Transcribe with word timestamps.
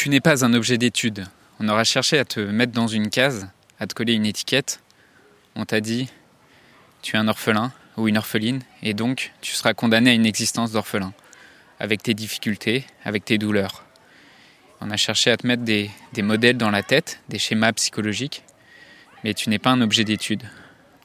Tu 0.00 0.08
n'es 0.08 0.20
pas 0.20 0.46
un 0.46 0.54
objet 0.54 0.78
d'étude. 0.78 1.26
On 1.58 1.68
aura 1.68 1.84
cherché 1.84 2.18
à 2.18 2.24
te 2.24 2.40
mettre 2.40 2.72
dans 2.72 2.86
une 2.86 3.10
case, 3.10 3.50
à 3.78 3.86
te 3.86 3.92
coller 3.92 4.14
une 4.14 4.24
étiquette. 4.24 4.80
On 5.56 5.66
t'a 5.66 5.82
dit, 5.82 6.08
tu 7.02 7.16
es 7.16 7.18
un 7.18 7.28
orphelin 7.28 7.70
ou 7.98 8.08
une 8.08 8.16
orpheline, 8.16 8.62
et 8.82 8.94
donc 8.94 9.30
tu 9.42 9.52
seras 9.52 9.74
condamné 9.74 10.08
à 10.08 10.14
une 10.14 10.24
existence 10.24 10.72
d'orphelin, 10.72 11.12
avec 11.78 12.02
tes 12.02 12.14
difficultés, 12.14 12.86
avec 13.04 13.26
tes 13.26 13.36
douleurs. 13.36 13.84
On 14.80 14.90
a 14.90 14.96
cherché 14.96 15.30
à 15.32 15.36
te 15.36 15.46
mettre 15.46 15.64
des, 15.64 15.90
modèles 16.16 16.56
dans 16.56 16.70
la 16.70 16.82
tête, 16.82 17.20
des 17.28 17.38
schémas 17.38 17.74
psychologiques, 17.74 18.42
mais 19.22 19.34
tu 19.34 19.50
n'es 19.50 19.58
pas 19.58 19.68
un 19.68 19.82
objet 19.82 20.04
d'étude. 20.04 20.44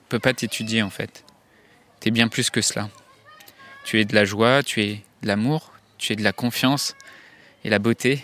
On 0.05 0.07
peut 0.07 0.19
pas 0.19 0.33
t'étudier 0.33 0.83
en 0.83 0.89
fait. 0.89 1.25
Tu 1.99 2.07
es 2.07 2.11
bien 2.11 2.29
plus 2.29 2.49
que 2.49 2.61
cela. 2.61 2.89
Tu 3.83 3.99
es 3.99 4.05
de 4.05 4.15
la 4.15 4.23
joie, 4.23 4.63
tu 4.63 4.81
es 4.81 5.03
de 5.21 5.27
l'amour, 5.27 5.73
tu 5.97 6.13
es 6.13 6.15
de 6.15 6.23
la 6.23 6.31
confiance 6.31 6.95
et 7.65 7.69
la 7.69 7.79
beauté. 7.79 8.23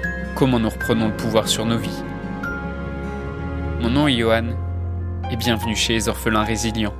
comment 0.35 0.59
nous 0.59 0.69
reprenons 0.69 1.09
le 1.09 1.15
pouvoir 1.15 1.47
sur 1.47 1.65
nos 1.65 1.77
vies 1.77 2.03
Mon 3.81 3.89
nom 3.89 4.07
est 4.07 4.17
Johan, 4.17 4.55
et 5.31 5.35
bienvenue 5.35 5.75
chez 5.75 5.93
les 5.93 6.07
orphelins 6.07 6.43
résilients. 6.43 6.95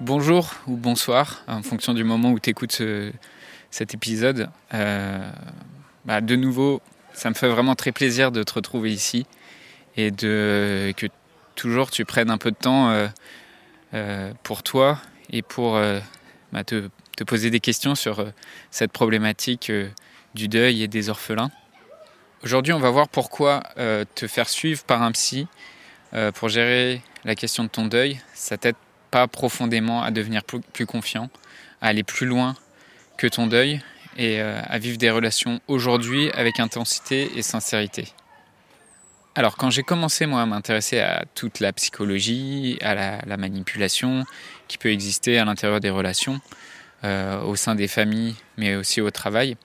Bonjour 0.00 0.50
ou 0.66 0.76
bonsoir, 0.76 1.42
en 1.46 1.62
fonction 1.62 1.94
du 1.94 2.04
moment 2.04 2.32
où 2.32 2.40
tu 2.40 2.50
écoutes 2.50 2.72
ce, 2.72 3.12
cet 3.70 3.94
épisode. 3.94 4.48
Euh, 4.74 5.30
bah, 6.04 6.20
de 6.20 6.36
nouveau, 6.36 6.80
ça 7.12 7.28
me 7.28 7.34
fait 7.34 7.48
vraiment 7.48 7.74
très 7.74 7.92
plaisir 7.92 8.32
de 8.32 8.42
te 8.42 8.54
retrouver 8.54 8.92
ici 8.92 9.26
et 9.96 10.10
de 10.10 10.92
que 10.96 11.06
toujours 11.54 11.90
tu 11.90 12.04
prennes 12.04 12.30
un 12.30 12.38
peu 12.38 12.50
de 12.50 12.56
temps 12.56 12.90
euh, 12.90 13.06
euh, 13.94 14.32
pour 14.42 14.62
toi 14.62 14.98
et 15.30 15.42
pour 15.42 15.78
bah, 16.52 16.64
te, 16.64 16.88
poser 17.26 17.50
des 17.50 17.60
questions 17.60 17.94
sur 17.94 18.26
cette 18.70 18.90
problématique 18.90 19.70
du 20.34 20.48
deuil 20.48 20.82
et 20.82 20.88
des 20.88 21.08
orphelins. 21.08 21.50
Aujourd'hui, 22.42 22.72
on 22.72 22.78
va 22.78 22.90
voir 22.90 23.08
pourquoi 23.08 23.62
te 24.14 24.26
faire 24.26 24.48
suivre 24.48 24.82
par 24.82 25.02
un 25.02 25.12
psy 25.12 25.46
pour 26.34 26.48
gérer 26.48 27.00
la 27.24 27.34
question 27.34 27.64
de 27.64 27.68
ton 27.68 27.86
deuil, 27.86 28.20
ça 28.34 28.56
t'aide 28.56 28.74
pas 29.10 29.28
profondément 29.28 30.02
à 30.02 30.10
devenir 30.10 30.42
plus 30.44 30.86
confiant, 30.86 31.30
à 31.80 31.88
aller 31.88 32.02
plus 32.02 32.26
loin 32.26 32.56
que 33.16 33.26
ton 33.26 33.46
deuil 33.46 33.80
et 34.16 34.40
euh, 34.40 34.60
à 34.66 34.78
vivre 34.78 34.98
des 34.98 35.10
relations 35.10 35.60
aujourd'hui 35.68 36.30
avec 36.32 36.60
intensité 36.60 37.30
et 37.36 37.42
sincérité. 37.42 38.08
Alors 39.34 39.56
quand 39.56 39.70
j'ai 39.70 39.82
commencé 39.82 40.26
moi 40.26 40.42
à 40.42 40.46
m'intéresser 40.46 41.00
à 41.00 41.24
toute 41.34 41.60
la 41.60 41.72
psychologie, 41.72 42.78
à 42.82 42.94
la, 42.94 43.36
manipulation 43.36 44.24
qui 44.68 44.76
peut 44.76 44.90
exister 44.90 45.38
à 45.38 45.44
l'intérieur 45.44 45.80
des 45.80 45.90
relations, 45.90 46.40
euh, 47.04 47.40
au 47.42 47.56
sein 47.56 47.74
des 47.74 47.88
familles, 47.88 48.34
mais 48.56 48.76
aussi 48.76 49.00
au 49.00 49.10
travail, 49.10 49.56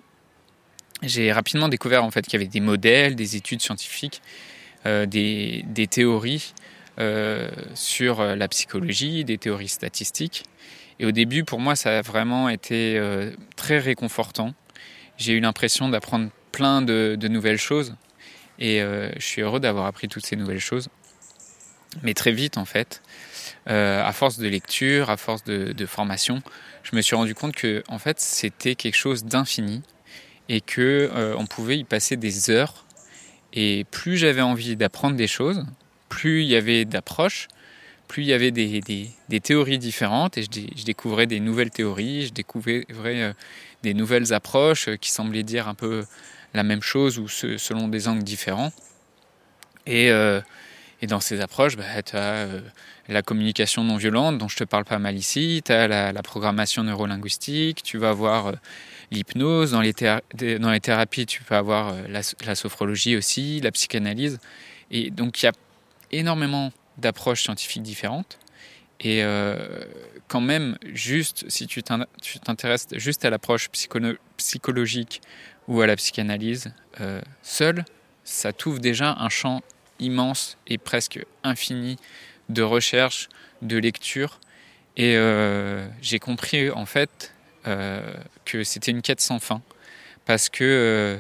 j'ai 1.03 1.31
rapidement 1.31 1.67
découvert 1.67 2.03
en 2.03 2.11
fait 2.11 2.23
qu'il 2.23 2.33
y 2.33 2.37
avait 2.37 2.47
des 2.47 2.59
modèles, 2.59 3.15
des 3.15 3.35
études 3.35 3.61
scientifiques, 3.61 4.21
euh, 4.85 5.05
des, 5.05 5.63
des, 5.67 5.87
théories 5.87 6.53
sur 7.75 8.23
la 8.23 8.47
psychologie, 8.47 9.23
des 9.23 9.37
théories 9.37 9.67
statistiques, 9.67 10.45
et 10.99 11.05
au 11.05 11.11
début, 11.11 11.43
pour 11.43 11.59
moi, 11.59 11.75
ça 11.75 11.99
a 11.99 12.01
vraiment 12.01 12.49
été 12.49 12.97
euh, 12.97 13.31
très 13.55 13.77
réconfortant. 13.79 14.53
J'ai 15.17 15.33
eu 15.33 15.39
l'impression 15.39 15.89
d'apprendre 15.89 16.29
plein 16.51 16.81
de, 16.81 17.17
nouvelles 17.29 17.59
choses. 17.59 17.95
Et 18.59 18.81
euh, 18.81 19.11
je 19.17 19.25
suis 19.25 19.41
heureux 19.41 19.59
d'avoir 19.59 19.85
appris 19.85 20.07
toutes 20.07 20.25
ces 20.25 20.35
nouvelles 20.35 20.59
choses. 20.59 20.89
Mais 22.03 22.13
très 22.13 22.31
vite, 22.31 22.57
en 22.57 22.65
fait, 22.65 23.01
euh, 23.69 24.03
à 24.03 24.11
force 24.11 24.39
de 24.39 24.47
lecture, 24.47 25.09
à 25.09 25.17
force 25.17 25.43
de, 25.43 25.85
formation, 25.85 26.41
je 26.83 26.95
me 26.95 27.01
suis 27.01 27.15
rendu 27.15 27.35
compte 27.35 27.55
que, 27.55 27.83
en 27.87 27.99
fait, 27.99 28.19
c'était 28.19 28.75
quelque 28.75 28.95
chose 28.95 29.23
d'infini 29.23 29.83
et 30.49 30.61
que 30.61 31.11
on 31.37 31.45
pouvait 31.45 31.77
y 31.77 31.83
passer 31.83 32.15
des 32.17 32.49
heures. 32.49 32.85
Et 33.53 33.85
plus 33.91 34.17
j'avais 34.17 34.41
envie 34.41 34.75
d'apprendre 34.75 35.15
des 35.15 35.27
choses, 35.27 35.65
plus 36.09 36.43
il 36.43 36.47
y 36.47 36.55
avait 36.55 36.85
d'approches, 36.85 37.47
plus 38.07 38.23
il 38.23 38.27
y 38.27 38.33
avait 38.33 38.51
des, 38.51 39.41
théories 39.41 39.77
différentes 39.77 40.37
et 40.37 40.43
je, 40.43 40.85
découvrais 40.85 41.27
des 41.27 41.39
nouvelles 41.39 41.69
théories, 41.69 42.27
je 42.27 42.33
découvrais 42.33 42.85
euh, 42.89 43.33
des 43.83 43.93
nouvelles 43.93 44.33
approches 44.33 44.87
euh, 44.87 44.95
qui 44.95 45.11
semblaient 45.11 45.43
dire 45.43 45.67
un 45.67 45.75
peu 45.75 46.05
la 46.53 46.63
même 46.63 46.81
chose 46.81 47.19
ou 47.19 47.27
selon 47.27 47.87
des 47.87 48.07
angles 48.07 48.23
différents. 48.23 48.71
Et, 49.85 50.09
euh, 50.11 50.41
et 51.01 51.07
dans 51.07 51.19
ces 51.19 51.41
approches, 51.41 51.77
bah, 51.77 52.01
tu 52.03 52.15
as 52.15 52.47
la 53.07 53.21
communication 53.21 53.83
non 53.83 53.97
violente 53.97 54.37
dont 54.37 54.47
je 54.47 54.57
te 54.57 54.63
parle 54.63 54.85
pas 54.85 54.99
mal 54.99 55.15
ici, 55.15 55.61
tu 55.63 55.71
as 55.71 55.87
la, 55.87 56.23
programmation 56.23 56.83
neurolinguistique, 56.83 57.83
tu 57.83 57.97
vas 57.97 58.09
avoir 58.09 58.53
l'hypnose, 59.11 59.71
dans 59.71 59.81
dans 59.81 60.71
les 60.71 60.79
thérapies 60.79 61.25
tu 61.25 61.43
peux 61.43 61.55
avoir 61.55 61.93
la, 62.09 62.21
la 62.45 62.55
sophrologie 62.55 63.15
aussi, 63.15 63.61
la 63.61 63.71
psychanalyse. 63.71 64.39
Et 64.91 65.11
donc 65.11 65.41
il 65.41 65.45
y 65.45 65.49
a 65.49 65.53
énormément 66.11 66.71
d'approches 66.97 67.43
scientifiques 67.43 67.83
différentes. 67.83 68.39
Et 68.99 69.23
euh, 69.23 69.85
quand 70.27 70.41
même, 70.41 70.77
juste 70.93 71.45
si 71.49 71.67
tu 71.67 71.83
t'intéresses 71.83 72.87
juste 72.95 73.25
à 73.25 73.29
l'approche 73.29 73.69
psychologique 74.37 75.21
ou 75.67 75.81
à 75.81 75.87
la 75.87 75.95
psychanalyse, 75.95 76.73
euh, 77.01 77.21
seul, 77.43 77.85
ça 78.23 78.53
t'ouvre 78.53 78.79
déjà 78.79 79.15
un 79.19 79.29
champ 79.29 79.61
immense 79.99 80.57
et 80.67 80.77
presque 80.77 81.25
infini 81.43 81.97
de 82.49 82.61
recherche, 82.61 83.29
de 83.61 83.77
lecture. 83.77 84.39
Et 84.95 85.15
euh, 85.15 85.87
j'ai 86.01 86.19
compris 86.19 86.71
en 86.71 86.85
fait 86.85 87.33
que 88.45 88.63
c'était 88.63 88.91
une 88.91 89.01
quête 89.01 89.19
sans 89.19 89.39
fin, 89.39 89.61
parce 90.25 90.47
que 90.47 91.19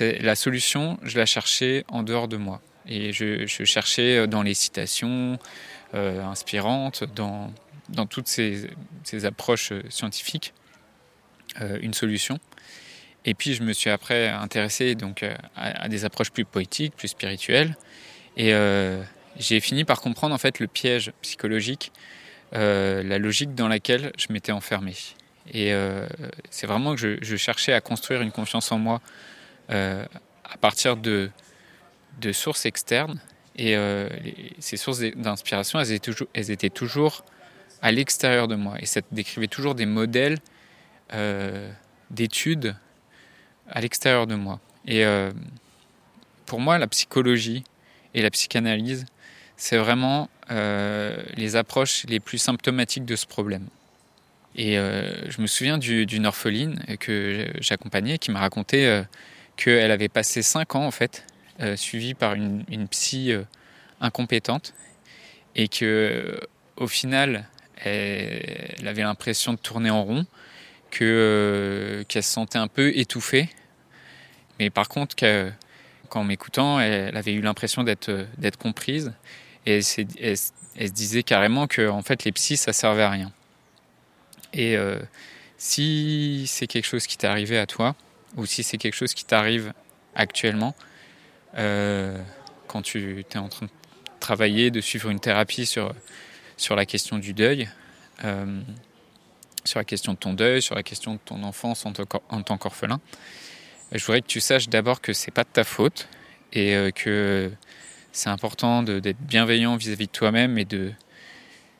la 0.00 0.34
solution, 0.34 0.98
je 1.02 1.18
la 1.18 1.26
cherchais 1.26 1.84
en 1.88 2.02
dehors 2.02 2.26
de 2.26 2.38
moi. 2.38 2.62
Et 2.86 3.12
je, 3.12 3.46
cherchais 3.64 4.18
euh, 4.18 4.26
dans 4.26 4.42
les 4.42 4.54
citations 4.54 5.38
euh, 5.94 6.22
inspirantes, 6.22 7.04
dans, 7.14 7.52
dans 7.88 8.06
toutes 8.06 8.28
ces, 8.28 8.68
ces, 9.04 9.24
approches 9.24 9.72
euh, 9.72 9.82
scientifiques, 9.88 10.52
une 11.80 11.94
solution. 11.94 12.40
Et 13.24 13.34
puis 13.34 13.54
je 13.54 13.62
me 13.62 13.72
suis 13.72 13.88
après 13.88 14.28
intéressé 14.28 14.96
donc 14.96 15.24
à, 15.54 15.88
des 15.88 16.04
approches 16.04 16.32
plus 16.32 16.44
poétiques, 16.44 16.96
plus 16.96 17.08
spirituelles. 17.08 17.76
Et 18.36 18.52
j'ai 19.38 19.60
fini 19.60 19.84
par 19.84 20.00
comprendre 20.00 20.34
en 20.34 20.38
fait 20.38 20.58
le 20.58 20.66
piège 20.66 21.12
psychologique, 21.22 21.92
la 22.52 23.18
logique 23.18 23.54
dans 23.54 23.68
laquelle 23.68 24.12
je 24.18 24.32
m'étais 24.32 24.52
enfermé. 24.52 24.94
Et 25.52 25.72
c'est 26.50 26.66
vraiment 26.66 26.94
que 26.94 27.18
je, 27.22 27.36
cherchais 27.36 27.72
à 27.72 27.80
construire 27.80 28.22
une 28.22 28.32
confiance 28.32 28.72
en 28.72 28.78
moi 28.78 29.00
à 29.68 30.56
partir 30.60 30.96
de 30.96 31.30
sources 32.32 32.66
externes. 32.66 33.20
Et 33.56 33.76
euh, 33.76 34.08
ces 34.58 34.76
sources 34.76 35.00
d'inspiration, 35.00 35.78
elles, 35.80 36.50
étaient 36.50 36.70
toujours 36.70 37.24
à 37.82 37.92
l'extérieur 37.92 38.48
de 38.48 38.56
moi. 38.56 38.74
Et 38.80 38.86
ça 38.86 39.00
décrivait 39.12 39.46
toujours 39.46 39.74
des 39.74 39.86
modèles 39.86 40.38
euh, 41.12 41.70
d'études 42.10 42.74
à 43.70 43.80
l'extérieur 43.80 44.26
de 44.26 44.34
moi. 44.34 44.60
Et 44.86 45.04
euh, 45.04 45.30
pour 46.46 46.60
moi, 46.60 46.78
la 46.78 46.88
psychologie 46.88 47.64
et 48.14 48.22
la 48.22 48.30
psychanalyse, 48.30 49.06
c'est 49.56 49.76
vraiment 49.76 50.28
les 50.48 51.56
approches 51.56 52.04
les 52.08 52.20
plus 52.20 52.38
symptomatiques 52.38 53.04
de 53.04 53.16
ce 53.16 53.26
problème. 53.26 53.66
Et 54.56 54.74
je 54.74 55.40
me 55.40 55.46
souviens 55.46 55.78
d'une 55.78 56.26
orpheline 56.26 56.80
que 57.00 57.46
j'accompagnais 57.60 58.18
qui 58.18 58.30
m'a 58.30 58.40
raconté 58.40 59.02
qu'elle 59.56 59.90
avait 59.90 60.08
passé 60.08 60.42
cinq 60.42 60.74
ans 60.74 60.86
en 60.86 60.90
fait 60.90 61.24
euh, 61.60 61.76
suivie 61.76 62.14
par 62.14 62.34
une, 62.34 62.64
psy 62.90 63.32
euh, 63.32 63.44
incompétente 64.00 64.74
et 65.54 65.68
que 65.68 65.84
euh, 65.84 66.40
au 66.76 66.88
final 66.88 67.46
elle, 67.76 68.88
avait 68.88 69.02
l'impression 69.02 69.52
de 69.52 69.58
tourner 69.58 69.90
en 69.90 70.02
rond, 70.02 70.26
que 70.90 72.04
qu'elle 72.08 72.22
se 72.22 72.32
sentait 72.32 72.58
un 72.58 72.66
peu 72.66 72.96
étouffée, 72.96 73.48
mais 74.58 74.70
par 74.70 74.88
contre 74.88 75.14
qu'en 76.14 76.24
m'écoutant, 76.24 76.80
elle 76.80 77.16
avait 77.16 77.32
eu 77.32 77.40
l'impression 77.40 77.82
d'être 77.82 78.26
d'être 78.38 78.56
comprise 78.56 79.12
et 79.66 79.76
elle, 79.76 79.84
se 79.84 80.92
disait 80.92 81.22
carrément 81.22 81.66
que 81.66 81.88
en 81.88 82.02
fait 82.02 82.24
les 82.24 82.32
psys 82.32 82.56
ça 82.56 82.72
servait 82.72 83.02
à 83.02 83.10
rien. 83.10 83.32
Et 84.52 84.76
si 85.58 86.44
c'est 86.46 86.66
quelque 86.66 86.86
chose 86.86 87.06
qui 87.06 87.16
t'est 87.16 87.26
arrivé 87.26 87.58
à 87.58 87.66
toi, 87.66 87.94
ou 88.36 88.46
si 88.46 88.62
c'est 88.62 88.78
quelque 88.78 88.94
chose 88.94 89.14
qui 89.14 89.24
t'arrive 89.24 89.72
actuellement, 90.14 90.74
euh, 91.56 92.18
quand 92.66 92.82
tu 92.82 93.24
es 93.30 93.38
en 93.38 93.48
train 93.48 93.66
de 93.66 93.70
travailler, 94.20 94.70
de 94.70 94.80
suivre 94.80 95.10
une 95.10 95.20
thérapie 95.20 95.66
sur, 95.66 95.94
sur 96.56 96.76
la 96.76 96.86
question 96.86 97.18
du 97.18 97.32
deuil, 97.32 97.68
euh, 98.24 98.60
sur 99.64 99.78
la 99.78 99.84
question 99.84 100.12
de 100.12 100.18
ton 100.18 100.34
deuil, 100.34 100.60
sur 100.60 100.74
la 100.74 100.82
question 100.82 101.14
de 101.14 101.20
ton 101.24 101.42
enfance 101.42 101.86
en, 101.86 101.92
tant 101.92 102.58
qu'orphelin. 102.58 103.00
Je 103.94 104.04
voudrais 104.04 104.20
que 104.20 104.26
tu 104.26 104.40
saches 104.40 104.68
d'abord 104.68 105.00
que 105.00 105.12
c'est 105.12 105.30
pas 105.30 105.44
de 105.44 105.48
ta 105.52 105.64
faute 105.64 106.08
et 106.52 106.74
euh, 106.74 106.90
que 106.90 107.50
c'est 108.12 108.28
important 108.28 108.82
d'être 108.82 109.20
bienveillant 109.20 109.76
vis-à-vis 109.76 110.06
de 110.06 110.12
toi-même 110.12 110.58
et 110.58 110.64
de, 110.64 110.92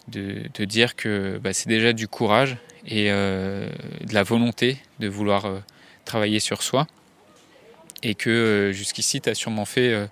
de, 0.09 0.65
dire 0.65 0.97
que 0.97 1.39
bah, 1.43 1.53
c'est 1.53 1.69
déjà 1.69 1.93
du 1.93 2.09
courage 2.09 2.57
et 2.87 3.09
de 3.09 3.69
la 4.13 4.23
volonté 4.25 4.79
de 4.99 5.07
vouloir 5.07 5.47
travailler 6.05 6.41
sur 6.41 6.63
soi 6.63 6.87
et 8.05 8.15
que 8.15 8.31
euh, 8.31 8.73
jusqu'ici, 8.73 9.21
tu 9.21 9.31
as 9.31 9.35
sûrement 9.35 9.65
fait 9.65 9.93
euh, 9.93 10.07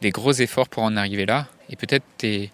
des 0.00 0.10
gros 0.10 0.32
efforts 0.32 0.68
pour 0.68 0.84
en 0.84 0.96
arriver 0.96 1.26
là, 1.26 1.48
et 1.68 1.76
peut-être 1.76 2.04
tu 2.16 2.26
es 2.26 2.50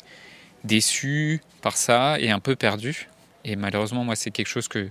déçu 0.64 1.40
par 1.60 1.76
ça 1.76 2.18
et 2.18 2.30
un 2.30 2.40
peu 2.40 2.56
perdu. 2.56 3.08
Et 3.44 3.54
malheureusement, 3.54 4.02
moi, 4.02 4.16
c'est 4.16 4.30
quelque 4.30 4.48
chose 4.48 4.66
que, 4.66 4.88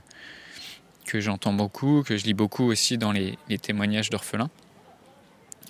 que 1.07 1.19
j'entends 1.19 1.53
beaucoup, 1.53 2.03
que 2.03 2.17
je 2.17 2.25
lis 2.25 2.35
beaucoup 2.35 2.65
aussi 2.65 2.97
dans 2.97 3.11
les, 3.11 3.37
témoignages 3.61 4.11
d'orphelins. 4.11 4.49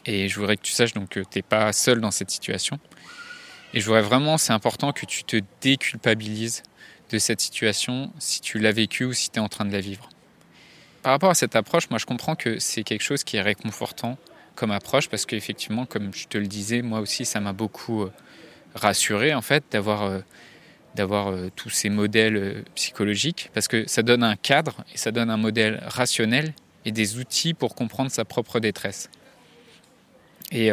Et 0.06 0.28
je 0.28 0.40
voudrais 0.40 0.58
que 0.58 0.62
tu 0.62 0.74
saches 0.74 0.94
donc 0.94 1.10
que 1.10 1.20
tu 1.22 1.38
n'es 1.38 1.42
pas 1.42 1.72
seul 1.72 2.02
dans 2.02 2.12
cette 2.12 2.32
situation. 2.32 2.80
Et 3.74 3.80
je 3.80 3.86
voudrais 3.86 4.02
vraiment, 4.02 4.38
c'est 4.38 4.54
important 4.54 4.92
que 4.92 5.06
tu 5.06 5.24
te 5.24 5.38
déculpabilises 5.62 6.64
de 7.12 7.20
cette 7.20 7.40
situation 7.40 8.12
si 8.20 8.42
tu 8.42 8.60
l'as 8.60 8.72
vécue 8.72 9.06
ou 9.06 9.14
si 9.14 9.30
tu 9.30 9.38
es 9.38 9.42
en 9.42 9.48
train 9.48 9.64
de 9.64 9.72
la 9.72 9.80
vivre 9.80 10.10
par 11.08 11.14
rapport 11.14 11.30
à 11.30 11.36
cette 11.36 11.56
approche, 11.56 11.90
moi 11.90 12.00
je 12.00 12.06
comprends 12.06 12.36
que 12.36 12.60
c'est 12.60 12.84
quelque 12.84 13.02
chose 13.02 13.24
qui 13.24 13.38
est 13.38 13.42
réconfortant 13.42 14.18
comme 14.56 14.72
approche 14.72 15.08
parce 15.08 15.26
qu'effectivement, 15.26 15.86
comme 15.86 16.14
je 16.14 16.28
te 16.28 16.38
le 16.38 16.48
disais, 16.48 16.82
moi 16.82 17.00
aussi 17.00 17.24
ça 17.24 17.40
m'a 17.40 17.54
beaucoup 17.54 18.02
euh, 18.04 18.12
rassuré 18.76 19.34
en 19.34 19.42
fait 19.42 19.64
d'avoir 19.72 20.04
euh, 20.04 20.20
d'avoir 20.98 21.30
euh, 21.30 21.50
tous 21.56 21.70
ces 21.70 21.90
modèles 21.90 22.64
psychologiques 22.76 23.50
parce 23.54 23.68
que 23.68 23.88
ça 23.88 24.04
donne 24.04 24.24
un 24.24 24.36
cadre 24.36 24.84
et 24.94 24.98
ça 24.98 25.12
donne 25.12 25.30
un 25.30 25.38
modèle 25.38 25.82
rationnel 25.88 26.54
et 26.86 26.92
des 26.92 27.18
outils 27.18 27.54
pour 27.54 27.76
comprendre 27.76 28.12
sa 28.12 28.26
propre 28.26 28.60
détresse. 28.60 29.10
Et 30.52 30.72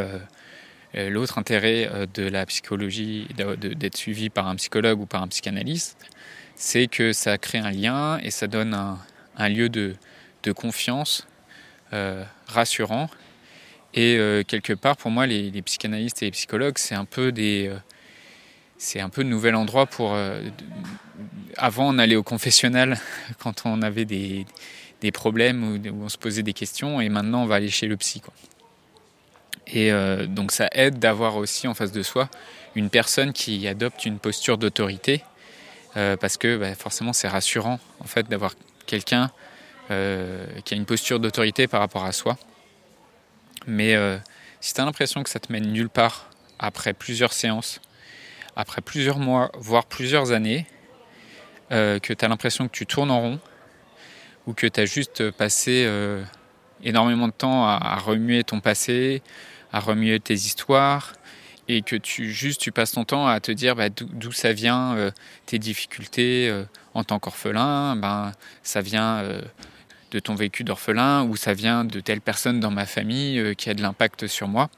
l'autre 0.95 1.39
intérêt 1.39 1.91
de 2.15 2.23
la 2.23 2.47
psychologie, 2.47 3.27
d'être 3.59 3.97
suivi 3.97 4.31
par 4.31 4.47
un 4.47 4.55
psychologue 4.55 5.01
ou 5.01 5.07
par 5.07 5.21
un 5.21 5.27
psychanalyste, 5.27 5.99
c'est 6.55 6.87
que 6.87 7.13
ça 7.13 7.39
crée 7.39 7.59
un 7.59 7.73
lien 7.73 8.19
et 8.19 8.31
ça 8.31 8.47
donne 8.47 8.79
un 9.37 9.49
lieu 9.49 9.69
de, 9.69 9.97
de 10.45 10.53
confiance, 10.53 11.27
euh, 11.93 12.25
rassurant. 12.47 13.09
Et 13.95 14.17
euh, 14.19 14.43
quelque 14.43 14.73
part, 14.73 14.97
pour 14.97 15.11
moi, 15.11 15.27
les, 15.27 15.51
psychanalystes 15.63 16.23
et 16.23 16.27
les 16.27 16.31
psychologues, 16.31 16.79
c'est 16.79 16.95
un 16.95 17.05
peu 17.05 17.33
des, 17.33 17.69
euh, 17.69 17.77
c'est 18.79 19.01
un 19.01 19.09
peu 19.09 19.23
le 19.23 19.29
nouvel 19.29 19.55
endroit 19.55 19.87
pour. 19.87 20.17
avant, 21.57 21.89
on 21.89 21.99
allait 21.99 22.17
au 22.17 22.23
confessionnal 22.23 22.99
quand 23.39 23.63
on 23.65 23.83
avait 23.83 24.05
des, 24.05 24.47
des 25.01 25.13
problèmes 25.13 25.65
ou, 25.65 26.05
on 26.05 26.09
se 26.09 26.19
posait 26.19 26.43
des 26.43 26.53
questions, 26.53 27.01
et 27.01 27.09
maintenant, 27.09 27.43
on 27.43 27.47
va 27.47 27.57
aller 27.57 27.71
chez 27.71 27.87
le 27.87 27.97
psy. 27.97 28.21
Quoi. 28.21 28.35
Et 29.67 29.91
donc, 30.27 30.53
ça 30.53 30.69
aide 30.73 30.99
d'avoir 30.99 31.37
aussi 31.37 31.67
en 31.67 31.75
face 31.75 31.93
de 31.93 32.03
soi 32.03 32.29
une 32.75 32.91
personne 32.91 33.33
qui 33.33 33.67
adopte 33.67 34.05
une 34.05 34.19
posture 34.19 34.59
d'autorité, 34.59 35.23
parce 35.95 36.37
que 36.37 36.57
bah, 36.57 36.75
forcément, 36.75 37.13
c'est 37.13 37.29
rassurant 37.29 37.81
en 38.01 38.05
fait 38.05 38.29
d'avoir 38.29 38.55
quelqu'un 38.87 39.31
euh, 39.91 40.47
qui 40.65 40.73
a 40.73 40.77
une 40.79 40.87
posture 40.87 41.21
d'autorité 41.21 41.67
par 41.67 41.81
rapport 41.81 42.05
à 42.05 42.13
soi. 42.13 42.39
Mais 43.67 43.95
euh, 43.95 44.17
si 44.61 44.73
tu 44.73 44.81
as 44.81 44.85
l'impression 44.87 45.23
que 45.23 45.29
ça 45.29 45.41
te 45.41 45.53
mène 45.53 45.71
nulle 45.73 45.91
part 45.91 46.31
après 46.59 46.95
plusieurs 46.95 47.35
séances, 47.35 47.83
après 48.57 48.81
plusieurs 48.81 49.19
mois, 49.19 49.51
voire 49.55 49.87
plusieurs 49.87 50.33
années, 50.33 50.67
euh, 51.73 51.99
que 51.99 52.13
tu 52.13 52.25
as 52.25 52.29
l'impression 52.29 52.69
que 52.69 52.73
tu 52.73 52.87
tournes 52.87 53.11
en 53.11 53.21
rond, 53.21 53.41
ou 54.47 54.53
que 54.53 54.67
tu 54.67 54.81
as 54.81 54.85
juste 54.85 55.31
passé 55.31 55.89
énormément 56.83 57.29
de 57.29 57.33
temps 57.33 57.67
à, 57.67 57.97
remuer 57.97 58.45
ton 58.45 58.61
passé, 58.61 59.23
à 59.73 59.81
remuer 59.81 60.21
tes 60.21 60.35
histoires, 60.35 61.15
et 61.67 61.81
que 61.81 61.97
tu 61.97 62.31
juste 62.31 62.61
tu 62.61 62.71
passes 62.71 62.93
ton 62.93 63.05
temps 63.05 63.27
à 63.27 63.41
te 63.41 63.51
dire 63.51 63.75
bah, 63.75 63.89
d'où 63.89 64.33
ça 64.33 64.53
vient 64.53 65.11
tes 65.47 65.59
difficultés 65.59 66.53
en 66.93 67.05
tant 67.05 67.19
qu'orphelin, 67.19 67.97
ben 67.97 68.33
ça 68.63 68.83
vient 68.83 69.25
de 70.15 70.21
ton 70.21 70.37
vécu 70.37 70.63
d'orphelin 70.63 71.25
ou 71.25 71.37
ça 71.37 71.55
vient 71.55 71.85
de 71.85 71.99
telle 71.99 72.21
personne 72.21 72.61
dans 72.61 72.71
ma 72.71 72.87
famille 72.87 73.41
euh, 73.41 73.55
qui 73.55 73.69
a 73.69 73.75
de 73.75 73.83
l'impact 73.83 74.29
sur 74.29 74.47
moi. 74.47 74.71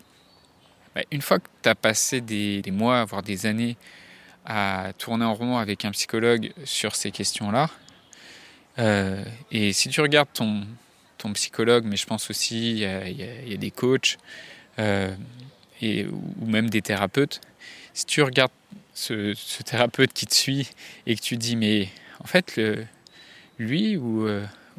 Une 1.10 1.22
fois 1.22 1.38
que 1.38 1.48
tu 1.62 1.68
as 1.68 1.74
passé 1.74 2.20
des, 2.20 2.62
mois, 2.70 3.04
voire 3.04 3.22
des 3.22 3.46
années 3.46 3.76
à 4.44 4.92
tourner 4.98 5.24
en 5.24 5.34
rond 5.34 5.56
avec 5.58 5.84
un 5.84 5.90
psychologue 5.90 6.52
sur 6.64 6.94
ces 6.94 7.10
questions-là, 7.10 7.70
euh, 8.78 9.24
et 9.50 9.72
si 9.72 9.88
tu 9.88 10.00
regardes 10.00 10.32
ton, 10.32 10.66
psychologue, 11.34 11.84
mais 11.84 11.96
je 11.96 12.06
pense 12.06 12.30
aussi 12.30 12.70
il 12.70 12.78
y, 12.78 13.54
a, 13.54 13.56
des 13.56 13.72
coachs 13.72 14.16
euh, 14.78 15.12
et, 15.82 16.06
ou 16.06 16.46
même 16.46 16.70
des 16.70 16.82
thérapeutes, 16.82 17.40
si 17.94 18.06
tu 18.06 18.22
regardes 18.22 18.52
ce, 18.94 19.34
thérapeute 19.64 20.12
qui 20.12 20.26
te 20.26 20.34
suit 20.34 20.70
et 21.04 21.16
que 21.16 21.20
tu 21.20 21.36
dis 21.36 21.56
mais 21.56 21.88
en 22.20 22.28
fait 22.28 22.60
lui 23.58 23.96
ou 23.96 24.28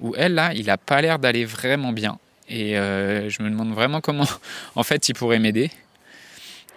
où 0.02 0.14
elle, 0.18 0.36
là, 0.36 0.54
il 0.54 0.68
n'a 0.68 0.78
pas 0.78 1.02
l'air 1.02 1.20
d'aller 1.20 1.46
vraiment 1.46 1.92
bien. 1.92 2.20
Et 2.50 2.78
euh, 2.78 3.30
je 3.30 3.42
me 3.42 3.50
demande 3.50 3.74
vraiment 3.74 4.02
comment, 4.02 4.28
en 4.76 4.84
fait, 4.84 5.10
il 5.10 5.14
pourrait 5.14 5.40
m'aider. 5.40 5.72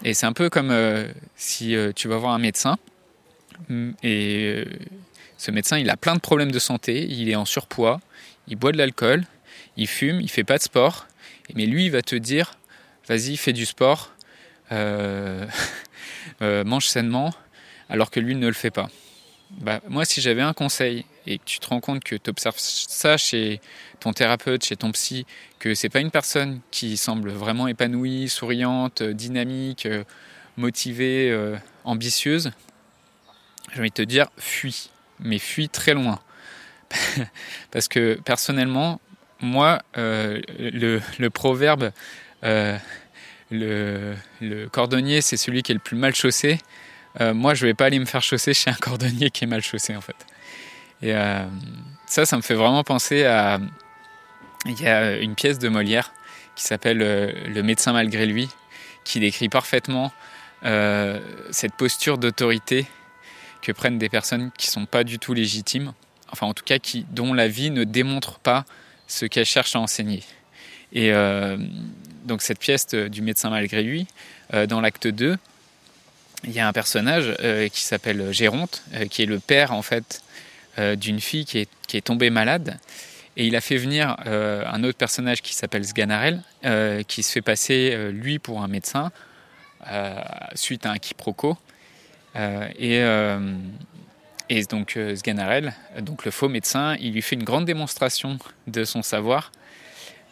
Et 0.02 0.14
c'est 0.14 0.26
un 0.26 0.32
peu 0.32 0.49
comme 0.49 0.70
euh, 0.70 1.06
si 1.37 1.76
euh, 1.76 1.93
tu 1.94 2.08
vas 2.08 2.17
voir 2.17 2.32
un 2.32 2.38
médecin, 2.38 2.79
mm, 3.69 3.91
et 4.02 4.64
ce 5.37 5.50
médecin, 5.50 5.79
il 5.79 5.91
a 5.91 5.97
plein 5.97 6.14
de 6.14 6.20
problèmes 6.20 6.52
de 6.52 6.58
santé, 6.58 7.06
il 7.06 7.29
est 7.29 7.35
en 7.35 7.44
surpoids, 7.44 8.00
il 8.49 8.56
boit 8.56 8.73
de 8.73 8.79
l'alcool, 8.79 9.25
il 9.76 9.87
fume, 9.87 10.20
il 10.20 10.31
fait 10.31 10.44
pas 10.44 10.58
de 10.58 10.62
sport, 10.62 11.06
mais 11.55 11.67
lui, 11.67 11.87
il 11.87 11.91
va 11.91 12.02
te 12.02 12.17
dire, 12.17 12.52
vas-y, 13.08 13.37
fais 13.37 13.52
du 13.52 13.67
sport, 13.67 14.12
mange 16.41 16.87
sainement, 16.87 17.35
alors 17.88 18.11
que 18.11 18.20
lui 18.20 18.37
ne 18.37 18.47
le 18.47 18.52
fait 18.52 18.70
pas. 18.70 18.88
Bah, 19.58 19.81
moi, 19.88 20.05
si 20.05 20.20
j'avais 20.20 20.43
un 20.43 20.52
conseil 20.52 21.05
et 21.26 21.38
que 21.38 21.44
tu 21.44 21.58
te 21.58 21.67
rends 21.67 21.81
compte 21.81 22.02
que 22.05 22.14
tu 22.14 22.31
observes 22.31 22.58
ça 22.58 23.17
chez 23.17 23.61
ton 23.99 24.12
thérapeute, 24.12 24.64
chez 24.64 24.76
ton 24.76 24.93
psy, 24.93 25.26
que 25.58 25.75
c'est 25.75 25.88
pas 25.88 26.00
une 26.00 26.11
personne 26.11 26.61
qui 26.70 26.97
semble 26.97 27.31
vraiment 27.31 27.69
épanouie, 27.69 28.28
souriante, 28.28 29.02
dynamique, 29.02 29.87
motivée, 30.57 31.30
euh, 31.30 31.57
ambitieuse, 31.85 32.52
j'ai 33.73 33.80
envie 33.80 33.90
de 33.90 33.95
te 33.95 34.02
dire 34.02 34.28
fuis, 34.37 34.90
mais 35.19 35.38
fuis 35.38 35.69
très 35.69 35.95
loin. 35.95 36.21
Parce 37.71 37.88
que 37.88 38.19
personnellement, 38.25 39.00
moi, 39.40 39.83
euh, 39.97 40.40
le, 40.59 41.28
proverbe 41.28 41.92
euh, 42.45 42.76
le, 43.50 44.16
cordonnier, 44.71 45.21
c'est 45.21 45.37
celui 45.37 45.62
qui 45.62 45.73
est 45.73 45.75
le 45.75 45.80
plus 45.80 45.97
mal 45.97 46.14
chaussé. 46.14 46.59
Moi, 47.19 47.55
je 47.55 47.67
vais 47.67 47.75
pas 47.75 47.87
aller 47.87 47.99
me 47.99 48.05
faire 48.05 48.23
chausser 48.23 48.55
chez 48.55 48.71
un 48.71 48.75
cordonnier 48.81 49.31
qui 49.31 49.45
est 49.45 49.47
mal 49.47 49.62
chaussé, 49.62 49.97
en 49.97 50.00
fait. 50.00 50.17
Et 51.02 51.14
euh, 51.14 51.45
ça, 52.07 52.26
ça 52.26 52.37
me 52.37 52.43
fait 52.43 52.55
vraiment 52.55 52.85
penser 52.85 53.25
à. 53.25 53.59
Il 54.67 54.79
y 54.81 54.87
a 54.87 55.17
une 55.17 55.35
pièce 55.35 55.59
de 55.59 55.71
Molière 55.71 56.12
qui 56.55 56.64
s'appelle 56.64 57.00
euh, 57.00 57.33
Le 57.47 57.62
médecin 57.62 57.95
malgré 57.95 58.26
lui, 58.26 58.49
qui 59.05 59.19
décrit 59.19 59.49
parfaitement 59.49 60.12
euh, 60.64 61.19
cette 61.50 61.75
posture 61.75 62.19
d'autorité 62.19 62.87
que 63.62 63.73
prennent 63.73 63.97
des 63.97 64.11
personnes 64.11 64.50
qui 64.59 64.67
sont 64.67 64.85
pas 64.85 65.02
du 65.02 65.19
tout 65.19 65.33
légitimes, 65.33 65.95
enfin 66.31 66.47
en 66.47 66.52
tout 66.52 66.64
cas 66.64 66.79
qui, 66.79 67.07
dont 67.11 67.33
la 67.33 67.49
vie 67.49 67.71
ne 67.71 67.85
démontre 67.85 68.38
pas 68.38 68.67
ce 69.07 69.25
qu'elle 69.25 69.47
cherche 69.47 69.75
à 69.76 69.81
enseigner. 69.81 70.23
Et 70.93 71.12
donc 72.25 72.43
cette 72.43 72.59
pièce 72.59 72.88
du 72.88 73.23
médecin 73.23 73.50
malgré 73.50 73.83
lui, 73.83 74.07
dans 74.69 74.81
l'acte 74.81 75.07
2, 75.07 75.37
il 76.44 76.52
y 76.52 76.61
a 76.61 76.66
un 76.66 76.73
personnage 76.73 77.35
qui 77.73 77.82
s'appelle 77.82 78.32
Géronte, 78.32 78.82
qui 79.11 79.23
est 79.23 79.26
le 79.26 79.38
père 79.38 79.73
en 79.73 79.82
fait 79.82 80.23
euh, 80.78 80.94
d'une 80.94 81.20
fille 81.20 81.44
qui 81.44 81.59
est, 81.59 82.00
tombée 82.00 82.30
malade. 82.30 82.78
Et 83.37 83.47
il 83.47 83.56
a 83.56 83.61
fait 83.61 83.76
venir 83.76 84.16
euh, 84.26 84.64
un 84.66 84.85
autre 84.85 84.97
personnage 84.97 85.42
qui 85.42 85.52
s'appelle 85.52 85.85
Sganarelle, 85.85 86.42
euh, 86.64 87.02
qui 87.02 87.25
se 87.25 87.32
fait 87.32 87.42
passer 87.42 88.11
lui 88.12 88.38
pour 88.38 88.62
un 88.62 88.68
médecin 88.68 89.11
suite 90.54 90.87
à 90.87 90.92
un 90.92 90.99
quiproquo. 90.99 91.56
et, 92.37 93.02
et 94.49 94.64
donc 94.64 94.99
Sganarelle, 95.16 95.75
donc 96.00 96.25
le 96.25 96.30
faux 96.30 96.49
médecin, 96.49 96.97
il 97.00 97.14
lui 97.14 97.23
fait 97.23 97.35
une 97.35 97.44
grande 97.44 97.64
démonstration 97.64 98.38
de 98.66 98.85
son 98.85 99.02
savoir. 99.02 99.50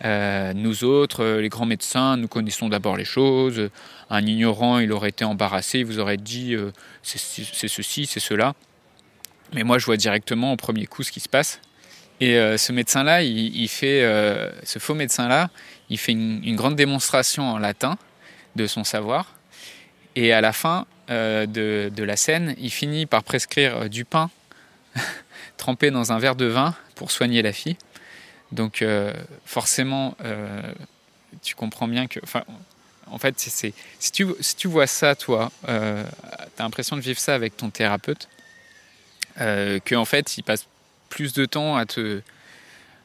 Nous 0.04 0.84
autres, 0.84 1.24
les 1.24 1.48
grands 1.48 1.66
médecins, 1.66 2.16
nous 2.16 2.28
connaissons 2.28 2.68
d'abord 2.68 2.96
les 2.96 3.04
choses. 3.04 3.70
Un 4.10 4.24
ignorant, 4.24 4.78
il 4.78 4.92
aurait 4.92 5.10
été 5.10 5.24
embarrassé, 5.24 5.80
il 5.80 5.86
vous 5.86 5.98
aurait 5.98 6.16
dit 6.16 6.56
c'est 7.02 7.68
ceci, 7.68 8.06
c'est 8.06 8.20
cela. 8.20 8.54
Mais 9.54 9.64
moi, 9.64 9.78
je 9.78 9.86
vois 9.86 9.96
directement 9.96 10.52
au 10.52 10.56
premier 10.56 10.86
coup 10.86 11.02
ce 11.02 11.10
qui 11.10 11.20
se 11.20 11.28
passe. 11.28 11.60
Et 12.20 12.34
ce 12.34 12.72
médecin-là, 12.72 13.22
il, 13.22 13.68
fait, 13.68 14.02
ce 14.64 14.78
faux 14.78 14.94
médecin-là, 14.94 15.50
il 15.90 15.98
fait 15.98 16.12
une, 16.12 16.56
grande 16.56 16.76
démonstration 16.76 17.48
en 17.48 17.58
latin 17.58 17.96
de 18.56 18.66
son 18.66 18.84
savoir. 18.84 19.34
Et 20.16 20.32
à 20.32 20.40
la 20.40 20.52
fin 20.52 20.86
de, 21.08 21.90
la 21.96 22.16
scène, 22.16 22.54
il 22.58 22.70
finit 22.70 23.06
par 23.06 23.22
prescrire 23.22 23.88
du 23.88 24.04
pain 24.04 24.30
trempé 25.56 25.90
dans 25.90 26.12
un 26.12 26.18
verre 26.18 26.36
de 26.36 26.46
vin 26.46 26.74
pour 26.94 27.10
soigner 27.10 27.42
la 27.42 27.52
fille. 27.52 27.76
Donc 28.52 28.84
forcément, 29.44 30.16
tu 31.42 31.54
comprends 31.54 31.88
bien 31.88 32.06
que... 32.06 32.20
En 33.10 33.18
fait, 33.18 33.34
c'est, 33.38 33.72
si, 33.98 34.12
tu, 34.12 34.26
si 34.40 34.56
tu 34.56 34.68
vois 34.68 34.86
ça, 34.86 35.14
toi, 35.14 35.50
euh, 35.68 36.04
tu 36.56 36.60
as 36.60 36.62
l'impression 36.62 36.96
de 36.96 37.00
vivre 37.00 37.18
ça 37.18 37.34
avec 37.34 37.56
ton 37.56 37.70
thérapeute, 37.70 38.28
euh, 39.40 39.78
qu'en 39.86 40.04
fait, 40.04 40.36
il 40.36 40.42
passe 40.42 40.66
plus 41.08 41.32
de 41.32 41.46
temps 41.46 41.76
à 41.76 41.86
te 41.86 42.20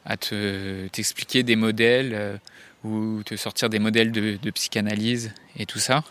à 0.06 0.18
te, 0.18 0.86
t'expliquer 0.88 1.42
des 1.42 1.56
modèles 1.56 2.12
euh, 2.12 2.36
ou 2.84 3.22
te 3.22 3.36
sortir 3.36 3.70
des 3.70 3.78
modèles 3.78 4.12
de, 4.12 4.50
psychanalyse 4.50 5.32
et 5.56 5.64
tout 5.64 5.78
ça, 5.78 6.04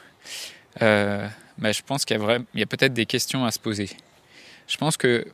euh, 0.82 1.28
bah, 1.60 1.72
je 1.72 1.84
pense 1.84 2.04
qu'il 2.04 2.18
y 2.18 2.20
a, 2.20 2.40
y 2.56 2.64
a 2.64 2.66
peut-être 2.66 2.94
des 2.94 3.06
questions 3.06 3.46
à 3.46 3.52
se 3.52 3.60
poser. 3.60 3.92
Je 4.68 4.78
pense 4.78 4.98
que 4.98 5.28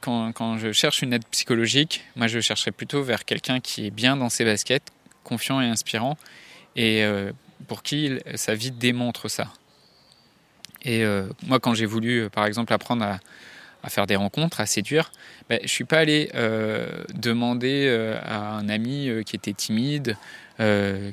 quand, 0.00 0.58
je 0.58 0.72
cherche 0.72 1.02
une 1.02 1.12
aide 1.12 1.24
psychologique, 1.30 2.04
moi 2.16 2.26
je 2.26 2.40
chercherais 2.40 2.72
plutôt 2.72 3.02
vers 3.02 3.24
quelqu'un 3.24 3.60
qui 3.60 3.86
est 3.86 3.90
bien 3.90 4.16
dans 4.16 4.28
ses 4.28 4.44
baskets, 4.44 4.90
confiant 5.22 5.60
et 5.60 5.66
inspirant, 5.66 6.16
et 6.76 7.04
pour 7.66 7.82
qui 7.82 8.18
sa 8.34 8.54
vie 8.54 8.70
démontre 8.70 9.28
ça. 9.28 9.52
Et 10.84 11.02
euh, 11.02 11.26
moi, 11.46 11.58
quand 11.60 11.74
j'ai 11.74 11.86
voulu, 11.86 12.24
euh, 12.24 12.28
par 12.28 12.46
exemple, 12.46 12.72
apprendre 12.72 13.04
à, 13.04 13.20
faire 13.88 14.06
des 14.06 14.16
rencontres, 14.16 14.60
à 14.60 14.66
séduire, 14.66 15.12
ben, 15.48 15.58
je 15.58 15.64
ne 15.64 15.68
suis 15.68 15.84
pas 15.84 15.98
allé 15.98 16.30
euh, 16.34 17.04
demander 17.12 18.16
à 18.24 18.52
un 18.52 18.70
ami 18.70 19.10
qui 19.26 19.36
était 19.36 19.52
timide, 19.52 20.16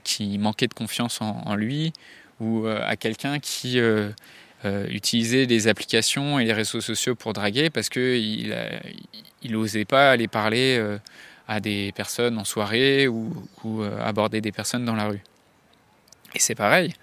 qui 0.06 0.38
manquait 0.38 0.68
de 0.68 0.74
confiance 0.74 1.20
en, 1.20 1.56
lui, 1.56 1.91
ou 2.39 2.65
à 2.68 2.96
quelqu'un 2.96 3.39
qui 3.39 3.77
utilisait 4.63 5.46
les 5.46 5.68
applications 5.68 6.39
et 6.39 6.46
les 6.46 6.53
réseaux 6.53 6.82
sociaux 6.82 7.15
pour 7.15 7.34
draguer 7.34 7.70
parce 7.70 7.89
qu'il 7.89 8.56
n'osait 9.44 9.86
pas 9.86 10.12
aller 10.12 10.27
parler 10.27 10.80
à 11.48 11.60
des 11.60 11.91
personnes 11.94 12.38
en 12.38 12.44
soirée 12.44 13.08
ou 13.08 13.34
aborder 14.00 14.39
des 14.39 14.51
personnes 14.51 14.86
dans 14.86 14.96
la 14.96 15.08
rue. 15.08 15.24
Et 16.36 16.39
c'est 16.39 16.56
pareil, 16.56 16.94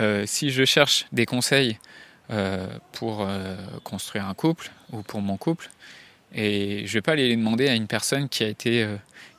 euh, 0.00 0.24
si 0.26 0.50
je 0.50 0.64
cherche 0.64 1.06
des 1.12 1.26
conseils 1.26 1.78
euh, 2.30 2.66
pour 2.92 3.22
euh, 3.22 3.56
construire 3.84 4.26
un 4.26 4.34
couple 4.34 4.70
ou 4.92 5.02
pour 5.02 5.20
mon 5.20 5.36
couple, 5.36 5.70
et 6.34 6.82
je 6.84 6.90
ne 6.90 6.92
vais 6.92 7.02
pas 7.02 7.12
aller 7.12 7.28
les 7.28 7.36
demander 7.36 7.68
à 7.68 7.74
une 7.74 7.86
personne 7.86 8.28
qui 8.28 8.44
a 8.44 8.48
été 8.48 8.86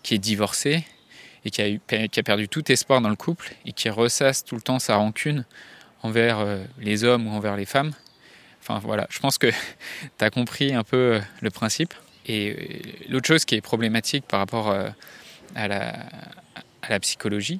qui 0.01 0.15
est 0.15 0.19
divorcée 0.19 0.83
et 1.45 1.51
qui 1.51 1.61
a, 1.61 1.69
eu, 1.69 1.79
qui 2.11 2.19
a 2.19 2.23
perdu 2.23 2.49
tout 2.49 2.71
espoir 2.71 2.99
dans 2.99 3.09
le 3.09 3.15
couple 3.15 3.53
et 3.65 3.73
qui 3.73 3.89
ressasse 3.89 4.43
tout 4.43 4.55
le 4.55 4.61
temps 4.61 4.79
sa 4.79 4.95
rancune 4.95 5.45
envers 6.03 6.45
les 6.79 7.03
hommes 7.03 7.27
ou 7.27 7.31
envers 7.31 7.55
les 7.55 7.65
femmes. 7.65 7.91
Enfin 8.61 8.79
voilà, 8.79 9.07
je 9.09 9.19
pense 9.19 9.37
que 9.37 9.47
tu 10.17 10.25
as 10.25 10.29
compris 10.29 10.73
un 10.73 10.83
peu 10.83 11.19
le 11.41 11.49
principe. 11.49 11.93
Et 12.27 12.81
l'autre 13.09 13.27
chose 13.27 13.45
qui 13.45 13.55
est 13.55 13.61
problématique 13.61 14.25
par 14.27 14.39
rapport 14.39 14.75
à 15.55 15.67
la, 15.67 16.99
psychologie, 16.99 17.59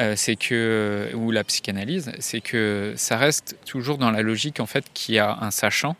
euh, 0.00 0.14
c'est 0.16 0.36
que 0.36 1.10
ou 1.14 1.30
la 1.30 1.44
psychanalyse, 1.44 2.12
c'est 2.18 2.40
que 2.40 2.94
ça 2.96 3.16
reste 3.16 3.56
toujours 3.66 3.98
dans 3.98 4.10
la 4.10 4.22
logique 4.22 4.60
en 4.60 4.66
fait 4.66 4.84
qu'il 4.94 5.16
y 5.16 5.18
a 5.18 5.38
un 5.40 5.50
sachant, 5.50 5.96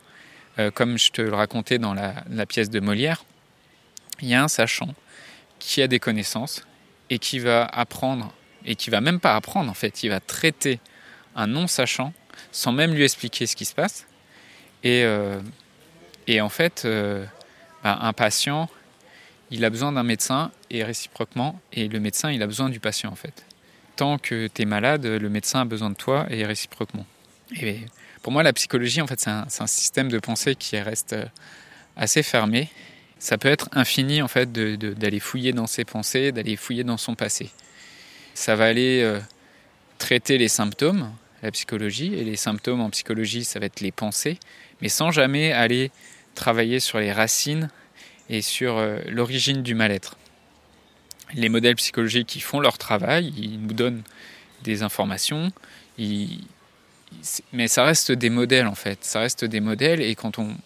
euh, 0.59 0.71
comme 0.71 0.99
je 0.99 1.11
te 1.11 1.23
le 1.23 1.35
racontais 1.35 1.79
dans 1.79 1.95
la, 1.95 2.47
pièce 2.47 2.71
de 2.71 2.81
Molière, 2.81 3.25
il 4.21 4.29
y 4.29 4.35
a 4.35 4.43
un 4.43 4.49
sachant 4.49 4.95
qui 5.59 5.83
a 5.83 5.89
des 5.89 5.99
connaissances 5.99 6.65
et 7.11 7.19
qui 7.19 7.39
va 7.39 7.65
apprendre 7.65 8.33
et 8.65 8.77
qui 8.77 8.91
va 8.91 9.01
même 9.01 9.21
pas 9.21 9.37
apprendre 9.37 9.71
en 9.71 9.75
fait, 9.75 10.03
il 10.03 10.09
va 10.09 10.21
traiter 10.21 10.81
un 11.37 11.47
non 11.47 11.67
sachant 11.67 12.13
sans 12.53 12.73
même 12.73 12.95
lui 12.95 13.05
expliquer 13.05 13.47
ce 13.47 13.57
qui 13.57 13.65
se 13.65 13.75
passe 13.75 14.07
et 14.83 15.05
euh, 15.05 15.41
et 16.27 16.41
en 16.41 16.49
fait 16.49 16.87
bah, 17.83 17.99
un 18.01 18.13
patient 18.13 18.69
il 19.51 19.65
a 19.65 19.71
besoin 19.71 19.93
d'un 19.93 20.03
médecin 20.03 20.51
et 20.71 20.85
réciproquement 20.85 21.61
et 21.73 21.89
le 21.89 22.01
médecin 22.01 22.31
il 22.31 22.43
a 22.43 22.47
besoin 22.47 22.69
du 22.69 22.81
patient 22.81 23.11
en 23.11 23.17
fait 23.17 23.45
tant 24.01 24.17
que 24.17 24.47
tu 24.47 24.63
es 24.63 24.65
malade, 24.65 25.05
le 25.05 25.29
médecin 25.29 25.61
a 25.61 25.65
besoin 25.67 25.91
de 25.91 25.95
toi 25.95 26.27
et 26.31 26.47
réciproquement. 26.47 27.05
Et 27.61 27.81
pour 28.23 28.33
moi, 28.33 28.43
la 28.43 28.55
psychologie, 28.55 29.03
en 29.03 29.07
fait, 29.07 29.21
c'est 29.21 29.29
un, 29.29 29.67
système 29.67 30.09
de 30.09 30.19
pensée 30.19 30.55
qui 30.55 30.79
reste 30.79 31.13
euh, 31.13 31.27
assez 31.99 32.23
fermé. 32.23 32.71
Ça 33.19 33.37
peut 33.37 33.49
être 33.49 33.69
infini, 33.73 34.23
en 34.23 34.29
fait, 34.29 34.51
d'aller 34.51 35.21
fouiller 35.21 35.53
dans 35.53 35.67
ses 35.67 35.85
pensées, 35.85 36.33
d'aller 36.33 36.57
fouiller 36.57 36.83
dans 36.83 36.97
son 36.97 37.15
passé. 37.15 37.51
Ça 38.33 38.57
va 38.57 38.65
aller 38.65 39.03
euh, 39.03 39.21
traiter 40.01 40.39
les 40.39 40.49
symptômes, 40.49 41.13
la 41.43 41.53
psychologie, 41.53 42.15
et 42.15 42.25
les 42.25 42.35
symptômes 42.35 42.81
en 42.81 42.91
psychologie, 42.91 43.45
ça 43.45 43.61
va 43.61 43.67
être 43.67 43.81
les 43.81 43.93
pensées, 43.93 44.39
mais 44.81 44.89
sans 44.89 45.13
jamais 45.13 45.53
aller 45.53 45.93
travailler 46.35 46.81
sur 46.81 46.99
les 46.99 47.13
racines 47.13 47.71
et 48.29 48.43
sur 48.43 48.79
euh, 48.79 48.99
l'origine 49.09 49.63
du 49.63 49.75
mal-être. 49.75 50.17
Les 51.35 51.49
modèles 51.49 51.77
psychologiques 51.77 52.27
qui 52.27 52.41
font 52.41 52.59
leur 52.59 52.79
travail, 52.79 53.33
ils 53.37 53.61
nous 53.61 53.73
donnent 53.73 54.03
des 54.65 54.83
informations, 54.83 55.53
mais 57.53 57.69
ça 57.69 57.85
reste 57.85 58.11
des 58.11 58.31
modèles 58.31 58.67
en 58.67 58.75
fait, 58.75 59.05
ça 59.05 59.21
reste 59.21 59.45
des 59.45 59.61
modèles 59.61 60.01
et 60.01 60.15
quand 60.15 60.39
on, 60.39 60.57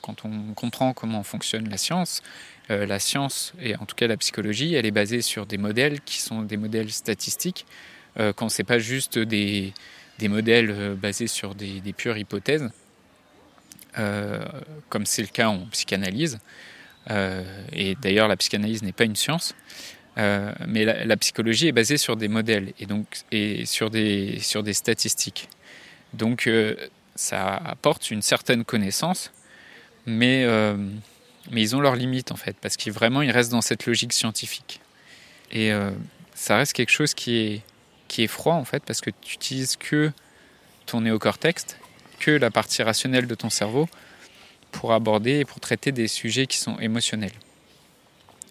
quand 0.00 0.24
on 0.24 0.52
comprend 0.54 0.92
comment 0.92 1.22
fonctionne 1.22 1.68
la 1.68 1.76
science, 1.78 2.22
euh, 2.70 2.86
la 2.86 2.98
science 2.98 3.52
et 3.60 3.74
en 3.76 3.86
tout 3.86 3.96
cas 3.96 4.06
la 4.06 4.16
psychologie, 4.16 4.74
elle 4.74 4.86
est 4.86 4.92
basée 4.92 5.22
sur 5.22 5.46
des 5.46 5.58
modèles 5.58 6.00
qui 6.02 6.20
sont 6.20 6.42
des 6.42 6.56
modèles 6.56 6.92
statistiques, 6.92 7.66
quand 8.16 8.48
c'est 8.48 8.64
pas 8.64 8.78
juste 8.78 9.18
des, 9.18 9.72
modèles 10.22 10.70
euh, 10.70 10.94
basés 10.94 11.26
sur 11.26 11.54
des, 11.54 11.80
pures 11.96 12.16
hypothèses, 12.16 12.70
euh, 13.98 14.44
comme 14.88 15.06
c'est 15.06 15.22
le 15.22 15.28
cas 15.28 15.48
en 15.48 15.66
psychanalyse. 15.66 16.38
et 17.10 17.96
d'ailleurs 18.00 18.28
la 18.28 18.36
psychanalyse 18.36 18.82
n'est 18.82 18.92
pas 18.92 19.04
une 19.04 19.16
science. 19.16 19.54
Euh, 20.18 20.52
mais 20.66 20.84
la, 20.84 21.16
psychologie 21.16 21.68
est 21.68 21.72
basée 21.72 21.96
sur 21.96 22.16
des 22.16 22.28
modèles 22.28 22.74
et 22.78 22.84
donc 22.84 23.06
et 23.30 23.64
sur 23.64 23.88
des 23.88 24.38
sur 24.40 24.62
des 24.62 24.74
statistiques. 24.74 25.48
Donc 26.12 26.46
euh, 26.46 26.76
ça 27.14 27.56
apporte 27.56 28.10
une 28.10 28.20
certaine 28.20 28.64
connaissance, 28.64 29.32
mais 30.04 30.44
euh, 30.44 30.76
mais 31.50 31.62
ils 31.62 31.74
ont 31.74 31.80
leurs 31.80 31.96
limites 31.96 32.30
en 32.30 32.36
fait 32.36 32.56
parce 32.60 32.76
qu'ils 32.76 32.92
vraiment 32.92 33.22
ils 33.22 33.30
restent 33.30 33.52
dans 33.52 33.62
cette 33.62 33.86
logique 33.86 34.12
scientifique. 34.12 34.80
Et 35.50 35.70
ça 36.34 36.56
reste 36.56 36.72
quelque 36.72 36.90
chose 36.90 37.12
qui 37.12 37.36
est 37.36 37.62
qui 38.12 38.22
est 38.22 38.28
froid 38.28 38.54
en 38.54 38.66
fait 38.66 38.82
parce 38.84 39.00
que 39.00 39.08
tu 39.22 39.36
utilises 39.36 39.76
que 39.76 40.12
ton 40.84 41.00
néocortex, 41.00 41.64
que 42.20 42.30
la 42.30 42.50
partie 42.50 42.82
rationnelle 42.82 43.26
de 43.26 43.34
ton 43.34 43.48
cerveau 43.48 43.88
pour 44.70 44.92
aborder 44.92 45.38
et 45.38 45.44
pour 45.46 45.60
traiter 45.60 45.92
des 45.92 46.08
sujets 46.08 46.46
qui 46.46 46.58
sont 46.58 46.78
émotionnels. 46.78 47.32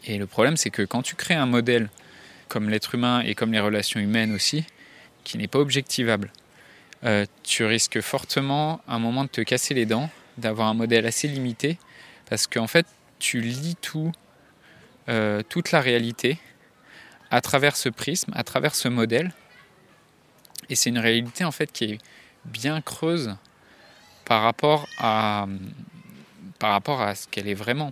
Et 0.06 0.18
le 0.18 0.25
problème, 0.25 0.58
c'est 0.58 0.72
que 0.72 0.82
quand 0.82 1.03
tu 1.03 1.15
crées 1.15 1.36
un 1.36 1.46
modèle 1.46 1.89
comme 2.48 2.72
l'être 2.72 2.96
humain 2.96 3.22
et 3.22 3.36
comme 3.36 3.51
les 3.51 3.60
relations 3.60 4.00
humaines 4.00 4.34
aussi, 4.34 4.65
qui 5.24 5.38
n'est 5.38 5.48
pas 5.48 5.60
objectivable, 5.60 6.32
euh, 7.03 7.27
tu 7.44 7.63
risques 7.63 8.01
fortement 8.01 8.82
à 8.88 8.96
un 8.96 9.00
moment 9.00 9.25
de 9.25 9.30
te 9.30 9.41
casser 9.41 9.75
les 9.75 9.86
dents, 9.86 10.10
d'avoir 10.39 10.70
un 10.70 10.74
modèle 10.74 11.06
assez 11.06 11.27
limité, 11.27 11.77
parce 12.27 12.48
qu'en 12.48 12.68
fait, 12.68 12.88
tu 13.20 13.41
lis 13.41 13.75
tout, 13.80 14.12
euh, 15.08 15.44
toute 15.48 15.72
la 15.72 15.82
réalité 15.82 16.39
à 17.30 17.41
travers 17.41 17.77
ce 17.77 17.89
prisme, 17.89 18.32
à 18.36 18.44
travers 18.44 18.74
ce 18.74 18.88
modèle. 18.88 19.32
Et 20.72 20.75
c'est 20.75 20.90
une 20.90 21.00
réalité 21.00 21.44
en 21.44 21.51
fait 21.51 21.72
qui 21.72 21.84
est 21.84 21.98
bien 22.46 22.82
creuse 22.82 23.36
par 24.25 24.42
rapport 24.42 24.88
à, 24.98 25.46
par 26.58 26.72
rapport 26.72 27.01
à 27.01 27.13
ce 27.13 27.28
qu'elle 27.28 27.48
est 27.48 27.54
vraiment 27.54 27.92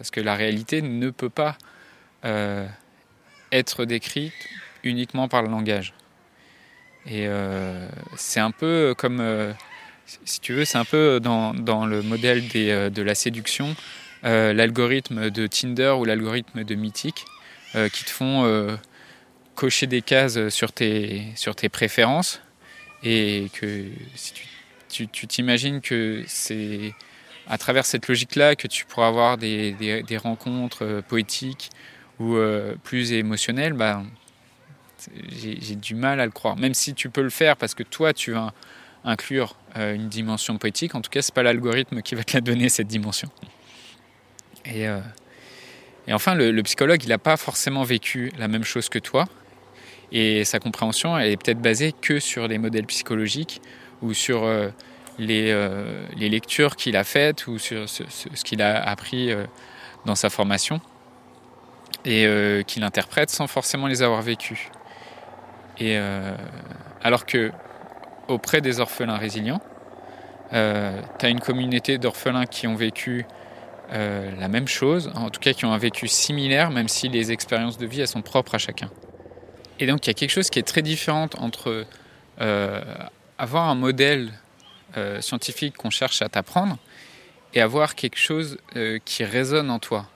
parce 0.00 0.10
que 0.10 0.20
la 0.22 0.34
réalité 0.34 0.80
ne 0.80 1.10
peut 1.10 1.28
pas 1.28 1.58
euh, 2.24 2.66
être 3.52 3.84
décrite 3.84 4.32
uniquement 4.82 5.28
par 5.28 5.42
le 5.42 5.50
langage. 5.50 5.92
Et 7.04 7.26
euh, 7.26 7.86
c'est 8.16 8.40
un 8.40 8.50
peu 8.50 8.94
comme, 8.96 9.20
euh, 9.20 9.52
si 10.24 10.40
tu 10.40 10.54
veux, 10.54 10.64
c'est 10.64 10.78
un 10.78 10.86
peu 10.86 11.20
dans, 11.20 11.52
dans 11.52 11.84
le 11.84 12.00
modèle 12.00 12.48
de 12.48 13.02
la 13.02 13.14
séduction, 13.14 13.76
l'algorithme 14.22 15.28
de 15.28 15.46
Tinder 15.46 15.94
ou 15.98 16.06
l'algorithme 16.06 16.64
de 16.64 16.74
Mythique, 16.74 17.26
qui 17.74 18.04
te 18.04 18.10
font 18.10 18.78
cocher 19.54 19.86
des 19.86 20.02
cases 20.02 20.48
sur 20.48 20.72
tes, 20.72 21.26
sur 21.36 21.54
tes 21.54 21.68
préférences, 21.68 22.40
et 23.02 23.50
que 23.54 23.86
si 24.14 24.32
tu 25.08 25.26
t'imagines 25.26 25.80
que 25.80 26.24
c'est 26.26 26.94
à 27.50 27.58
travers 27.58 27.84
cette 27.84 28.08
logique-là 28.08 28.54
que 28.54 28.68
tu 28.68 28.84
pourras 28.86 29.08
avoir 29.08 29.36
des, 29.36 29.72
des, 29.72 30.16
rencontres 30.16 30.84
euh, 30.84 31.02
poétiques 31.02 31.70
ou 32.20 32.36
euh, 32.36 32.76
plus 32.84 33.12
émotionnelles, 33.12 33.72
bah, 33.72 34.02
j'ai 35.32 35.74
du 35.74 35.96
mal 35.96 36.20
à 36.20 36.26
le 36.26 36.30
croire. 36.30 36.56
Même 36.56 36.74
si 36.74 36.94
tu 36.94 37.10
peux 37.10 37.22
le 37.22 37.30
faire 37.30 37.56
parce 37.56 37.74
que 37.74 37.82
toi, 37.82 38.12
tu 38.12 38.32
vas 38.32 38.52
inclure 39.04 39.56
euh, 39.76 39.94
une 39.94 40.08
dimension 40.08 40.58
poétique, 40.58 40.94
en 40.94 41.00
tout 41.00 41.10
cas, 41.10 41.22
c'est 41.22 41.34
pas 41.34 41.42
l'algorithme 41.42 42.02
qui 42.02 42.14
va 42.14 42.22
te 42.22 42.36
la 42.36 42.40
donner, 42.40 42.68
cette 42.68 42.88
dimension. 42.88 43.28
Et, 44.66 44.86
Et 46.06 46.12
enfin, 46.12 46.34
le, 46.34 46.62
psychologue, 46.62 47.02
il 47.02 47.08
n'a 47.08 47.18
pas 47.18 47.36
forcément 47.36 47.82
vécu 47.82 48.30
la 48.38 48.46
même 48.46 48.64
chose 48.64 48.88
que 48.88 48.98
toi. 48.98 49.26
Et 50.12 50.44
sa 50.44 50.58
compréhension, 50.58 51.16
elle 51.16 51.30
est 51.30 51.36
peut-être 51.36 51.60
basée 51.60 51.92
que 51.92 52.18
sur 52.18 52.48
les 52.48 52.58
modèles 52.58 52.86
psychologiques 52.86 53.60
ou 54.02 54.12
sur 54.14 54.44
euh, 54.44 54.68
les, 55.18 55.50
euh, 55.50 56.04
les, 56.16 56.28
lectures 56.28 56.76
qu'il 56.76 56.96
a 56.96 57.04
faites 57.04 57.46
ou 57.46 57.58
sur 57.58 57.88
ce, 57.88 58.02
qu'il 58.42 58.62
a 58.62 58.82
appris 58.82 59.30
euh, 59.30 59.44
dans 60.06 60.14
sa 60.14 60.30
formation 60.30 60.80
et 62.06 62.64
qu'il 62.66 62.82
interprète 62.82 63.28
sans 63.28 63.46
forcément 63.46 63.86
les 63.86 64.02
avoir 64.02 64.22
vécus. 64.22 64.58
Et 65.78 65.98
alors 67.02 67.26
que 67.26 67.52
auprès 68.26 68.62
des 68.62 68.80
orphelins 68.80 69.18
résilients, 69.18 69.60
tu 70.50 70.56
as 70.56 71.28
une 71.28 71.40
communauté 71.40 71.98
d'orphelins 71.98 72.46
qui 72.46 72.66
ont 72.66 72.74
vécu 72.74 73.26
la 73.90 74.48
même 74.48 74.66
chose, 74.66 75.12
en 75.14 75.28
tout 75.28 75.40
cas 75.40 75.52
qui 75.52 75.66
ont 75.66 75.74
un 75.74 75.78
vécu 75.78 76.08
similaire, 76.08 76.70
même 76.70 76.88
si 76.88 77.10
les 77.10 77.32
expériences 77.32 77.76
de 77.76 77.84
vie 77.84 78.00
elles 78.00 78.08
sont 78.08 78.22
propres 78.22 78.54
à 78.54 78.58
chacun. 78.58 78.88
Et 79.80 79.86
donc 79.86 80.06
il 80.06 80.10
y 80.10 80.12
a 80.12 80.14
quelque 80.14 80.30
chose 80.30 80.50
qui 80.50 80.60
est 80.60 80.66
très 80.66 80.82
différent 80.82 81.28
entre 81.38 81.84
euh, 82.40 82.84
avoir 83.38 83.68
un 83.68 83.74
modèle 83.74 84.32
euh, 84.96 85.20
scientifique 85.20 85.76
qu'on 85.76 85.90
cherche 85.90 86.22
à 86.22 86.28
t'apprendre 86.28 86.78
et 87.54 87.60
avoir 87.60 87.96
quelque 87.96 88.18
chose 88.18 88.58
qui 89.04 89.24
résonne 89.24 89.72
en 89.72 89.80
toi. 89.80 90.08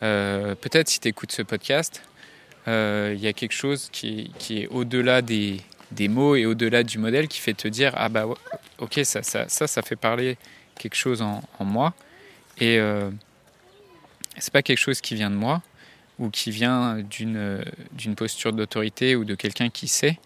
Peut-être 0.00 0.88
si 0.90 1.00
tu 1.00 1.08
écoutes 1.08 1.32
ce 1.32 1.40
podcast, 1.40 2.02
il 2.66 3.18
y 3.18 3.26
a 3.26 3.32
quelque 3.32 3.54
chose 3.54 3.88
qui, 3.90 4.30
est 4.50 4.66
au-delà 4.66 5.22
des, 5.22 5.62
mots 5.98 6.36
et 6.36 6.44
au-delà 6.44 6.82
du 6.82 6.98
modèle 6.98 7.26
qui 7.26 7.40
fait 7.40 7.54
te 7.54 7.68
dire 7.68 7.94
ah 7.96 8.10
bah 8.10 8.26
ok 8.76 9.00
ça 9.04 9.22
ça 9.22 9.48
ça, 9.48 9.80
fait 9.80 9.96
parler 9.96 10.36
quelque 10.76 10.94
chose 10.94 11.22
en 11.22 11.42
moi 11.60 11.94
et 12.60 12.78
euh, 12.78 13.10
c'est 14.38 14.52
pas 14.52 14.62
quelque 14.62 14.78
chose 14.78 15.00
qui 15.00 15.14
vient 15.14 15.30
de 15.30 15.36
moi 15.36 15.62
ou 16.18 16.30
qui 16.30 16.50
vient 16.50 16.98
d'une, 16.98 17.64
posture 18.16 18.52
d'autorité 18.52 19.16
ou 19.16 19.24
de 19.24 19.34
quelqu'un 19.34 19.70
qui 19.70 19.88
sait, 19.88 20.18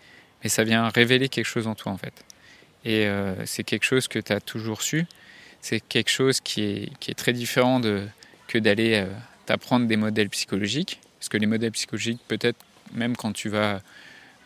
mais 0.43 0.49
ça 0.49 0.65
vient 0.65 0.89
révéler 0.89 1.29
quelque 1.29 1.47
chose 1.47 1.67
en 1.67 1.75
toi 1.75 1.93
en 1.93 1.99
fait. 1.99 2.25
Et 2.85 3.07
euh, 3.07 3.47
c'est 3.47 3.65
quelque 3.65 3.85
chose 3.85 4.09
que 4.09 4.19
tu 4.19 4.33
as 4.33 4.41
toujours 4.41 4.83
su, 4.83 5.07
c'est 5.61 5.81
quelque 5.81 6.11
chose 6.11 6.41
qui 6.41 6.63
est, 6.63 6.99
qui 6.99 7.11
est 7.11 7.15
très 7.15 7.33
différent 7.33 7.79
de, 7.79 8.07
que 8.49 8.59
d'aller 8.59 8.95
euh, 8.95 9.07
t'apprendre 9.47 9.87
des 9.87 9.97
modèles 9.97 10.31
psychologiques, 10.31 11.01
parce 11.19 11.29
que 11.29 11.37
les 11.37 11.47
modèles 11.47 11.73
psychologiques, 11.73 12.21
peut-être 12.27 12.59
même 12.93 13.17
quand 13.17 13.33
tu 13.33 13.49
vas 13.49 13.81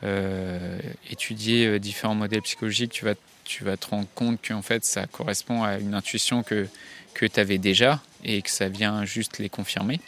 euh, 0.04 0.78
étudier 1.10 1.78
différents 1.78 2.14
modèles 2.14 2.42
psychologiques, 2.42 2.92
tu 2.92 3.04
vas, 3.04 3.14
tu 3.44 3.64
vas 3.64 3.76
te 3.76 3.86
rendre 3.86 4.08
compte 4.14 4.46
qu'en 4.46 4.62
fait 4.62 4.84
ça 4.84 5.06
correspond 5.06 5.62
à 5.62 5.78
une 5.78 5.94
intuition 5.94 6.42
que 6.42 6.68
que 7.16 7.24
tu 7.24 7.40
avais 7.40 7.56
déjà 7.56 8.02
et 8.24 8.42
que 8.42 8.50
ça 8.50 8.68
vient 8.68 9.04
juste 9.06 9.38
les 9.38 9.48
confirmer. 9.48 10.00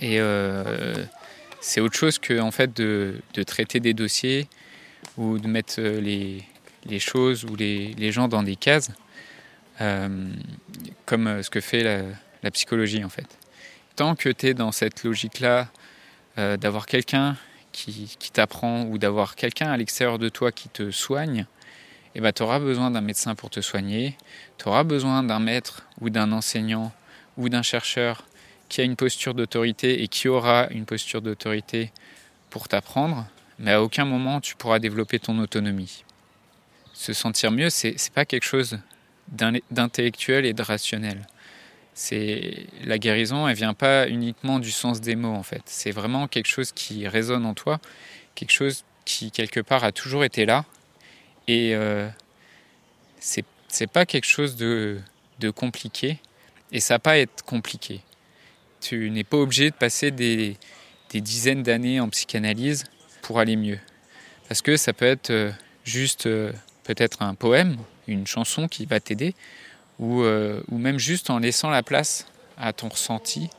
Et 0.00 0.18
euh, 0.18 1.04
c'est 1.60 1.80
autre 1.80 1.96
chose 1.96 2.18
que 2.18 2.40
en 2.40 2.50
fait 2.50 2.74
de, 2.74 3.20
traiter 3.46 3.80
des 3.80 3.94
dossiers 3.94 4.48
ou 5.16 5.38
de 5.38 5.46
mettre 5.46 5.80
les, 5.80 6.42
les 6.86 6.98
choses 6.98 7.44
ou 7.44 7.54
les, 7.56 8.12
gens 8.12 8.28
dans 8.28 8.42
des 8.42 8.56
cases, 8.56 8.90
euh, 9.80 10.30
comme 11.06 11.42
ce 11.42 11.50
que 11.50 11.60
fait 11.60 11.82
la, 12.42 12.50
psychologie 12.50 13.04
en 13.04 13.10
fait. 13.10 13.38
Tant 13.96 14.14
que 14.14 14.30
tu 14.30 14.46
es 14.46 14.54
dans 14.54 14.72
cette 14.72 15.04
logique-là 15.04 15.68
euh, 16.38 16.56
d'avoir 16.56 16.86
quelqu'un 16.86 17.36
qui, 17.72 18.16
qui 18.18 18.30
t'apprend 18.30 18.84
ou 18.84 18.96
d'avoir 18.96 19.36
quelqu'un 19.36 19.70
à 19.70 19.76
l'extérieur 19.76 20.18
de 20.18 20.30
toi 20.30 20.52
qui 20.52 20.70
te 20.70 20.90
soigne, 20.90 21.46
eh 22.14 22.20
ben, 22.20 22.32
tu 22.32 22.42
auras 22.42 22.58
besoin 22.58 22.90
d'un 22.90 23.02
médecin 23.02 23.34
pour 23.34 23.50
te 23.50 23.60
soigner, 23.60 24.16
tu 24.58 24.68
auras 24.68 24.84
besoin 24.84 25.22
d'un 25.22 25.38
maître 25.38 25.86
ou 26.00 26.08
d'un 26.10 26.32
enseignant 26.32 26.92
ou 27.36 27.48
d'un 27.48 27.62
chercheur 27.62 28.24
qui 28.70 28.80
a 28.80 28.84
une 28.84 28.96
posture 28.96 29.34
d'autorité 29.34 30.02
et 30.02 30.08
qui 30.08 30.28
aura 30.28 30.68
une 30.70 30.86
posture 30.86 31.20
d'autorité 31.20 31.92
pour 32.48 32.68
t'apprendre, 32.68 33.26
mais 33.58 33.72
à 33.72 33.82
aucun 33.82 34.06
moment 34.06 34.40
tu 34.40 34.56
pourras 34.56 34.78
développer 34.78 35.18
ton 35.18 35.38
autonomie. 35.38 36.04
Se 36.94 37.12
sentir 37.12 37.50
mieux, 37.50 37.68
c'est 37.68 37.90
n'est 37.90 38.14
pas 38.14 38.24
quelque 38.24 38.46
chose 38.46 38.78
d'intellectuel 39.28 40.46
et 40.46 40.54
de 40.54 40.62
rationnel. 40.62 41.26
La 42.84 42.98
guérison, 42.98 43.46
elle 43.46 43.56
vient 43.56 43.74
pas 43.74 44.08
uniquement 44.08 44.58
du 44.58 44.70
sens 44.70 45.00
des 45.00 45.16
mots 45.16 45.34
en 45.34 45.42
fait. 45.42 45.62
C'est 45.66 45.90
vraiment 45.90 46.28
quelque 46.28 46.48
chose 46.48 46.72
qui 46.72 47.06
résonne 47.06 47.44
en 47.44 47.54
toi, 47.54 47.80
quelque 48.34 48.52
chose 48.52 48.84
qui 49.04 49.30
quelque 49.30 49.60
part 49.60 49.84
a 49.84 49.92
toujours 49.92 50.24
été 50.24 50.46
là 50.46 50.64
et 51.48 51.74
euh, 51.74 52.08
c'est 53.18 53.86
pas 53.92 54.06
quelque 54.06 54.26
chose 54.26 54.56
de, 54.56 55.00
compliqué 55.54 56.18
et 56.70 56.80
ça 56.80 56.94
n'a 56.94 56.98
pas 57.00 57.18
être 57.18 57.44
compliqué. 57.44 58.00
Tu 58.80 59.10
n'es 59.10 59.24
pas 59.24 59.36
obligé 59.36 59.70
de 59.70 59.74
passer 59.74 60.10
des, 60.10 60.56
dizaines 61.12 61.62
d'années 61.62 62.00
en 62.00 62.08
psychanalyse 62.08 62.84
pour 63.22 63.38
aller 63.38 63.56
mieux. 63.56 63.78
Parce 64.48 64.62
que 64.62 64.76
ça 64.76 64.92
peut 64.92 65.06
être 65.06 65.30
euh, 65.30 65.52
juste 65.84 66.26
euh, 66.26 66.52
peut-être 66.84 67.22
un 67.22 67.34
poème, 67.34 67.76
une 68.08 68.26
chanson 68.26 68.68
qui 68.68 68.86
va 68.86 69.00
t'aider, 69.00 69.34
ou, 69.98 70.22
euh, 70.22 70.62
ou 70.68 70.78
même 70.78 70.98
juste 70.98 71.30
en 71.30 71.38
laissant 71.38 71.70
la 71.70 71.82
place 71.82 72.26
à 72.56 72.72
ton 72.72 72.88
ressenti, 72.88 73.50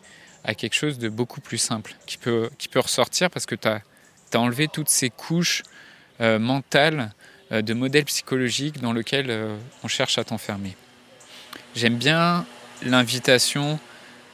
à 0.44 0.56
quelque 0.56 0.76
chose 0.76 0.98
de 0.98 1.08
beaucoup 1.08 1.40
plus 1.40 1.60
simple, 1.60 1.96
qui 2.06 2.18
peut, 2.18 2.50
ressortir 2.76 3.30
parce 3.30 3.46
que 3.46 3.56
tu 3.56 3.68
as, 3.68 3.82
enlevé 4.34 4.68
toutes 4.68 4.90
ces 4.90 5.10
couches 5.10 5.64
mentales 6.20 7.12
de 7.52 7.74
modèles 7.74 8.06
psychologiques 8.06 8.80
dans 8.80 8.94
lequel 8.94 9.30
euh, 9.30 9.58
on 9.84 9.88
cherche 9.90 10.18
à 10.18 10.24
t'enfermer. 10.24 10.76
J'aime 11.76 11.98
bien 11.98 12.46
l'invitation 12.82 13.80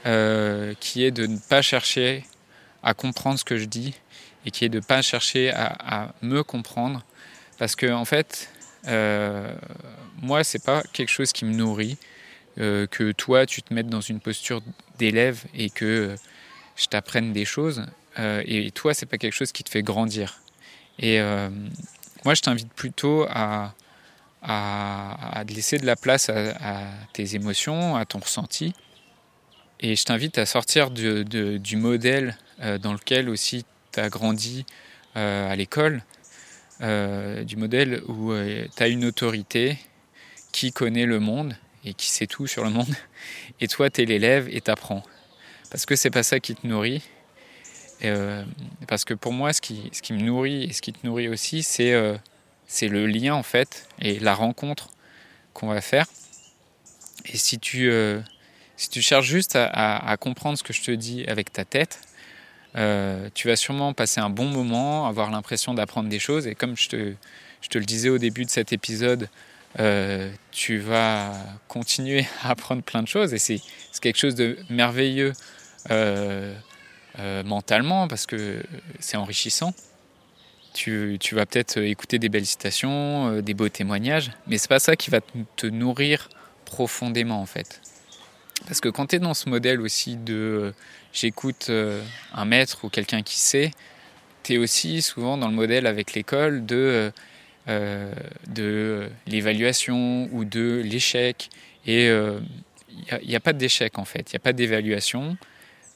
euh, 0.07 0.73
qui 0.79 1.03
est 1.03 1.11
de 1.11 1.27
ne 1.27 1.37
pas 1.37 1.61
chercher 1.61 2.25
à 2.81 2.93
comprendre 2.93 3.37
ce 3.37 3.45
que 3.45 3.57
je 3.57 3.65
dis 3.65 3.93
et 4.45 4.51
qui 4.51 4.65
est 4.65 4.69
de 4.69 4.79
ne 4.79 4.83
pas 4.83 5.01
chercher 5.01 5.51
à, 5.51 6.13
me 6.21 6.43
comprendre 6.43 7.03
parce 7.59 7.75
que 7.75 7.91
en 7.91 8.05
fait 8.05 8.49
euh, 8.87 9.53
moi 10.21 10.43
c'est 10.43 10.63
pas 10.63 10.81
quelque 10.93 11.09
chose 11.09 11.31
qui 11.31 11.45
me 11.45 11.53
nourrit 11.53 11.97
que 12.55 13.11
toi 13.11 13.45
tu 13.45 13.61
te 13.61 13.71
mettes 13.71 13.87
dans 13.87 14.01
une 14.01 14.19
posture 14.19 14.61
d'élève 14.97 15.43
et 15.53 15.69
que 15.69 16.15
je 16.75 16.85
t'apprenne 16.87 17.31
des 17.31 17.45
choses 17.45 17.85
et 18.17 18.71
toi 18.71 18.95
c'est 18.95 19.05
pas 19.05 19.19
quelque 19.19 19.35
chose 19.35 19.51
qui 19.51 19.63
te 19.63 19.69
fait 19.69 19.83
grandir 19.83 20.39
et 20.97 21.19
moi, 22.25 22.33
je 22.33 22.41
t'invite 22.41 22.73
plutôt 22.73 23.25
à, 23.29 23.73
à, 24.41 25.43
laisser 25.47 25.77
de 25.77 25.85
la 25.85 25.95
place 25.95 26.29
à, 26.29 26.83
tes 27.13 27.35
émotions, 27.35 27.95
à 27.95 28.05
ton 28.05 28.19
ressenti. 28.19 28.73
Et 29.79 29.95
je 29.95 30.03
t'invite 30.05 30.37
à 30.39 30.45
sortir 30.45 30.89
du 30.89 31.75
modèle 31.75 32.35
euh, 32.61 32.79
dans 32.79 32.93
lequel 32.93 33.29
aussi 33.29 33.63
tu 33.91 33.99
as 33.99 34.09
grandi 34.09 34.65
euh, 35.15 35.51
à 35.51 35.55
l'école, 35.55 36.03
euh, 36.81 37.43
du 37.43 37.57
modèle 37.57 38.01
où 38.07 38.33
tu 38.33 38.83
as 38.83 38.87
une 38.87 39.05
autorité 39.05 39.77
qui 40.51 40.71
connaît 40.71 41.05
le 41.05 41.19
monde 41.19 41.55
et 41.85 41.93
qui 41.93 42.09
sait 42.09 42.25
tout 42.25 42.47
sur 42.47 42.63
le 42.63 42.71
monde. 42.71 42.93
Et 43.59 43.67
toi, 43.67 43.89
tu 43.89 44.01
es 44.01 44.05
l'élève 44.05 44.47
et 44.49 44.61
tu 44.61 44.71
apprends. 44.71 45.03
Parce 45.71 45.85
que 45.85 45.95
c'est 45.95 46.09
pas 46.09 46.23
ça 46.23 46.39
qui 46.39 46.55
te 46.55 46.65
nourrit. 46.65 47.03
Parce 48.87 49.03
que 49.05 49.13
pour 49.13 49.33
moi, 49.33 49.53
ce 49.53 49.61
qui, 49.61 49.89
ce 49.91 50.01
qui 50.01 50.13
me 50.13 50.21
nourrit 50.21 50.65
et 50.65 50.73
ce 50.73 50.81
qui 50.81 50.93
te 50.93 51.05
nourrit 51.05 51.27
aussi, 51.27 51.63
c'est 51.63 51.93
c'est 52.67 52.87
le 52.87 53.07
lien 53.07 53.33
en 53.33 53.43
fait 53.43 53.87
et 53.99 54.19
la 54.19 54.35
rencontre 54.35 54.89
qu'on 55.53 55.67
va 55.67 55.81
faire. 55.81 56.05
Et 57.25 57.37
si 57.37 57.57
tu, 57.57 57.91
si 58.77 58.89
tu 58.89 59.01
cherches 59.01 59.27
juste 59.27 59.55
à, 59.55 60.15
comprendre 60.19 60.57
ce 60.57 60.63
que 60.63 60.73
je 60.73 60.81
te 60.81 60.91
dis 60.91 61.25
avec 61.27 61.51
ta 61.51 61.65
tête, 61.65 61.99
tu 63.33 63.47
vas 63.47 63.55
sûrement 63.55 63.93
passer 63.93 64.21
un 64.21 64.29
bon 64.29 64.45
moment, 64.45 65.07
avoir 65.07 65.31
l'impression 65.31 65.73
d'apprendre 65.73 66.09
des 66.09 66.19
choses. 66.19 66.47
Et 66.47 66.55
comme 66.55 66.77
je 66.77 66.89
te, 66.89 67.77
le 67.77 67.85
disais 67.85 68.09
au 68.09 68.19
début 68.19 68.45
de 68.45 68.49
cet 68.49 68.71
épisode, 68.71 69.29
tu 70.51 70.77
vas 70.77 71.33
continuer 71.67 72.25
à 72.43 72.51
apprendre 72.51 72.83
plein 72.83 73.01
de 73.01 73.07
choses. 73.07 73.33
Et 73.33 73.39
c'est 73.39 73.59
quelque 73.99 74.19
chose 74.19 74.35
de 74.35 74.57
merveilleux. 74.69 75.33
Euh, 77.19 77.41
mentalement 77.43 78.07
parce 78.07 78.27
que 78.27 78.61
c'est 78.99 79.17
enrichissant. 79.17 79.73
Tu, 80.73 81.17
tu 81.19 81.33
vas 81.33 81.47
peut-être 81.47 81.79
écouter 81.79 82.19
des 82.19 82.29
belles 82.29 82.45
citations, 82.45 83.31
euh, 83.31 83.41
des 83.41 83.55
beaux 83.55 83.69
témoignages, 83.69 84.31
mais 84.45 84.59
c'est 84.59 84.67
pas 84.67 84.77
ça 84.77 84.95
qui 84.95 85.09
va 85.09 85.21
te 85.55 85.65
nourrir 85.65 86.29
profondément 86.65 87.41
en 87.41 87.47
fait. 87.47 87.81
Parce 88.65 88.81
que 88.81 88.89
quand 88.89 89.07
tu 89.07 89.15
es 89.15 89.19
dans 89.19 89.33
ce 89.33 89.49
modèle 89.49 89.79
aussi 89.81 90.17
de 90.17 90.33
euh, 90.33 90.71
j'écoute 91.13 91.69
un 92.33 92.45
maître 92.45 92.85
ou 92.85 92.89
quelqu'un 92.89 93.21
qui 93.21 93.39
sait, 93.39 93.71
tu 94.43 94.53
es 94.53 94.57
aussi 94.57 95.01
souvent 95.01 95.37
dans 95.37 95.47
le 95.47 95.53
modèle 95.53 95.87
avec 95.87 96.13
l'école 96.13 96.65
de, 96.65 97.11
de 97.67 99.09
l'évaluation 99.25 100.29
ou 100.31 100.45
de 100.45 100.81
l'échec. 100.83 101.49
Et 101.85 102.07
il 102.07 103.27
n'y 103.27 103.35
a, 103.35 103.39
pas 103.39 103.53
d'échec 103.53 103.97
en 103.97 104.05
fait, 104.05 104.31
il 104.31 104.35
n'y 104.35 104.37
a 104.37 104.39
pas 104.39 104.53
d'évaluation 104.53 105.37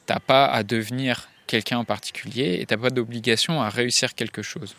t'as 0.06 0.19
pas 0.19 0.45
à 0.45 0.63
devenir 0.63 1.30
quelqu'un 1.47 1.78
en 1.78 1.86
particulier 1.86 2.58
et 2.60 2.65
t'as 2.65 2.78
pas 2.78 2.89
d'obligation 2.89 3.62
à 3.62 3.69
réussir 3.69 4.15
quelque 4.15 4.41
chose. 4.41 4.76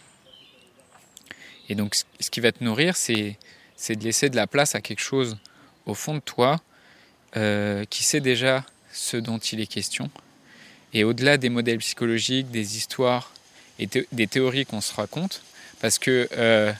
Et 1.68 1.74
donc, 1.74 1.96
ce 2.20 2.30
qui 2.30 2.40
va 2.40 2.52
te 2.52 2.62
nourrir, 2.62 2.96
c'est 2.96 3.38
de 3.88 4.04
laisser 4.04 4.28
de 4.28 4.36
la 4.36 4.46
place 4.46 4.74
à 4.74 4.80
quelque 4.80 5.00
chose 5.00 5.38
au 5.86 5.94
fond 5.94 6.14
de 6.14 6.20
toi 6.20 6.60
euh, 7.36 7.84
qui 7.88 8.04
sait 8.04 8.20
déjà 8.20 8.64
ce 8.92 9.16
dont 9.16 9.38
il 9.38 9.60
est 9.60 9.66
question, 9.66 10.10
et 10.92 11.04
au-delà 11.04 11.38
des 11.38 11.48
modèles 11.48 11.78
psychologiques, 11.78 12.50
des 12.50 12.76
histoires 12.76 13.32
et 13.78 13.88
des 14.12 14.26
théories 14.26 14.66
qu'on 14.66 14.82
se 14.82 14.92
raconte, 14.92 15.42
parce 15.80 15.98
que 15.98 16.28
euh, 16.36 16.72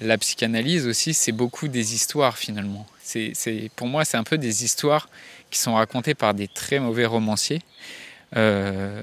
la 0.00 0.16
psychanalyse 0.18 0.86
aussi, 0.86 1.12
c'est 1.12 1.32
beaucoup 1.32 1.66
des 1.66 1.94
histoires 1.94 2.38
finalement. 2.38 2.86
C'est, 3.02 3.32
pour 3.74 3.88
moi, 3.88 4.04
c'est 4.04 4.16
un 4.16 4.22
peu 4.22 4.38
des 4.38 4.64
histoires 4.64 5.08
qui 5.50 5.58
sont 5.58 5.74
racontées 5.74 6.14
par 6.14 6.34
des 6.34 6.46
très 6.48 6.78
mauvais 6.78 7.06
romanciers, 7.06 7.62
euh, 8.36 9.02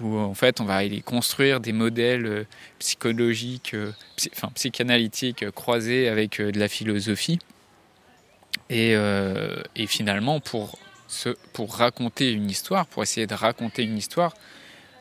où 0.00 0.16
en 0.16 0.34
fait 0.34 0.60
on 0.60 0.64
va 0.64 0.76
aller 0.76 1.00
construire 1.00 1.58
des 1.58 1.72
modèles 1.72 2.46
psychologiques, 2.78 3.74
enfin 4.32 4.50
psychanalytiques 4.54 5.50
croisés 5.50 6.08
avec 6.08 6.40
de 6.40 6.58
la 6.58 6.68
philosophie. 6.68 7.38
Et, 8.70 8.94
et 9.76 9.86
finalement, 9.86 10.40
pour 10.40 10.78
pour 11.52 11.76
raconter 11.76 12.32
une 12.32 12.50
histoire, 12.50 12.86
pour 12.86 13.02
essayer 13.02 13.26
de 13.26 13.34
raconter 13.34 13.82
une 13.82 13.98
histoire. 13.98 14.34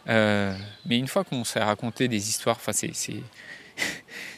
Euh, 0.09 0.55
mais 0.85 0.97
une 0.97 1.07
fois 1.07 1.23
qu'on 1.23 1.43
sait 1.43 1.61
raconter 1.61 2.07
des 2.07 2.29
histoires, 2.29 2.57
enfin 2.57 2.73
c'est 2.73 2.91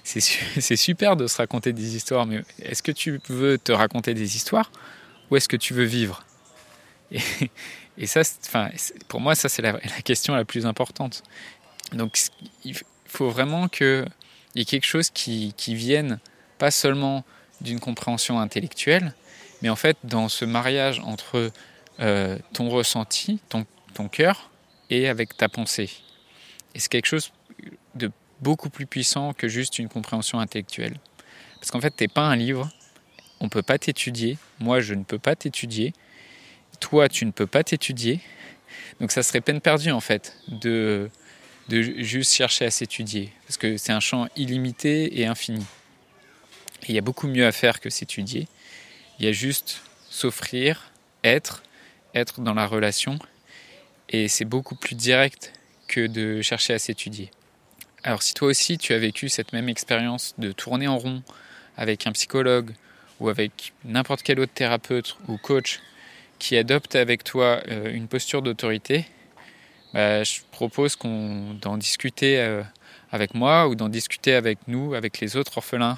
c'est 0.03 0.75
super 0.75 1.15
de 1.15 1.27
se 1.27 1.37
raconter 1.37 1.73
des 1.73 1.95
histoires, 1.95 2.25
mais 2.25 2.43
est-ce 2.59 2.83
que 2.83 2.91
tu 2.91 3.19
veux 3.27 3.57
te 3.57 3.71
raconter 3.71 4.13
des 4.13 4.35
histoires 4.35 4.71
ou 5.29 5.35
est-ce 5.35 5.49
que 5.49 5.57
tu 5.57 5.73
veux 5.73 5.83
vivre? 5.83 6.25
Et, 7.97 8.07
ça, 8.07 8.21
enfin, 8.45 8.69
pour 9.07 9.21
moi, 9.21 9.35
ça 9.35 9.47
c'est 9.47 9.61
la, 9.61 9.71
la, 9.71 10.01
question 10.03 10.35
la 10.35 10.43
plus 10.43 10.65
importante. 10.65 11.23
Donc 11.93 12.19
il 12.65 12.75
faut 13.05 13.29
vraiment 13.29 13.69
qu'il 13.69 14.05
y 14.55 14.61
ait 14.61 14.65
quelque 14.65 14.85
chose 14.85 15.09
qui, 15.09 15.53
qui 15.55 15.75
vienne 15.75 16.19
pas 16.57 16.71
seulement 16.71 17.23
d'une 17.61 17.79
compréhension 17.79 18.39
intellectuelle, 18.39 19.13
mais 19.61 19.69
en 19.69 19.75
fait, 19.75 19.97
dans 20.03 20.29
ce 20.29 20.45
mariage 20.45 20.99
entre 20.99 21.51
euh, 21.99 22.37
ton 22.53 22.69
ressenti, 22.69 23.39
ton, 23.49 23.65
cœur, 24.09 24.49
et 24.89 25.07
avec 25.07 25.37
ta 25.37 25.49
pensée. 25.49 25.89
Et 26.73 26.79
c'est 26.79 26.89
quelque 26.89 27.07
chose 27.07 27.31
de 27.95 28.11
beaucoup 28.41 28.69
plus 28.69 28.85
puissant 28.85 29.33
que 29.33 29.47
juste 29.47 29.79
une 29.79 29.87
compréhension 29.87 30.39
intellectuelle. 30.39 30.99
Parce 31.55 31.71
qu'en 31.71 31.81
fait, 31.81 31.95
tu 31.95 32.03
n'es 32.03 32.07
pas 32.09 32.27
un 32.27 32.35
livre, 32.35 32.69
on 33.39 33.45
ne 33.45 33.49
peut 33.49 33.63
pas 33.63 33.77
t'étudier, 33.77 34.37
moi 34.59 34.81
je 34.81 34.93
ne 34.93 35.03
peux 35.03 35.17
pas 35.17 35.35
t'étudier, 35.35 35.93
toi 36.79 37.09
tu 37.09 37.25
ne 37.25 37.31
peux 37.31 37.47
pas 37.47 37.63
t'étudier. 37.63 38.19
Donc 38.99 39.11
ça 39.11 39.23
serait 39.23 39.41
peine 39.41 39.61
perdue 39.61 39.91
en 39.91 40.01
fait 40.01 40.37
de, 40.49 41.09
de 41.69 41.81
juste 41.81 42.33
chercher 42.33 42.65
à 42.65 42.71
s'étudier. 42.71 43.31
Parce 43.47 43.57
que 43.57 43.77
c'est 43.77 43.93
un 43.93 43.99
champ 43.99 44.27
illimité 44.35 45.19
et 45.19 45.25
infini. 45.25 45.65
Il 46.87 46.95
y 46.95 46.97
a 46.97 47.01
beaucoup 47.01 47.27
mieux 47.27 47.45
à 47.45 47.51
faire 47.51 47.79
que 47.79 47.89
s'étudier. 47.89 48.47
Il 49.19 49.25
y 49.25 49.27
a 49.27 49.31
juste 49.31 49.81
s'offrir, 50.09 50.91
être, 51.23 51.63
être 52.13 52.41
dans 52.41 52.53
la 52.53 52.67
relation. 52.67 53.17
Et 54.09 54.27
c'est 54.27 54.45
beaucoup 54.45 54.75
plus 54.75 54.95
direct 54.95 55.53
que 55.87 56.05
de 56.05 56.41
chercher 56.41 56.73
à 56.73 56.79
s'étudier. 56.79 57.31
Alors 58.03 58.21
si 58.21 58.33
toi 58.35 58.49
aussi 58.49 58.77
tu 58.77 58.93
as 58.93 58.99
vécu 58.99 59.29
cette 59.29 59.51
même 59.51 59.67
expérience 59.67 60.35
de 60.37 60.51
tourner 60.51 60.87
en 60.87 60.97
rond 60.97 61.23
avec 61.75 62.05
un 62.05 62.11
psychologue 62.11 62.71
ou 63.19 63.29
avec 63.29 63.73
n'importe 63.83 64.21
quel 64.21 64.39
autre 64.39 64.53
thérapeute 64.53 65.17
ou 65.27 65.37
coach 65.37 65.79
qui 66.37 66.55
adopte 66.55 66.95
avec 66.95 67.23
toi 67.23 67.61
euh, 67.67 67.91
une 67.91 68.07
posture 68.07 68.41
d'autorité, 68.41 69.05
bah, 69.93 70.23
je 70.23 70.41
propose 70.51 70.95
qu'on 70.95 71.55
d'en 71.59 71.77
discuter 71.77 72.39
euh, 72.39 72.61
avec 73.11 73.33
moi 73.33 73.67
ou 73.67 73.75
d'en 73.75 73.89
discuter 73.89 74.35
avec 74.35 74.59
nous, 74.67 74.93
avec 74.93 75.19
les 75.19 75.35
autres 75.35 75.57
orphelins 75.57 75.97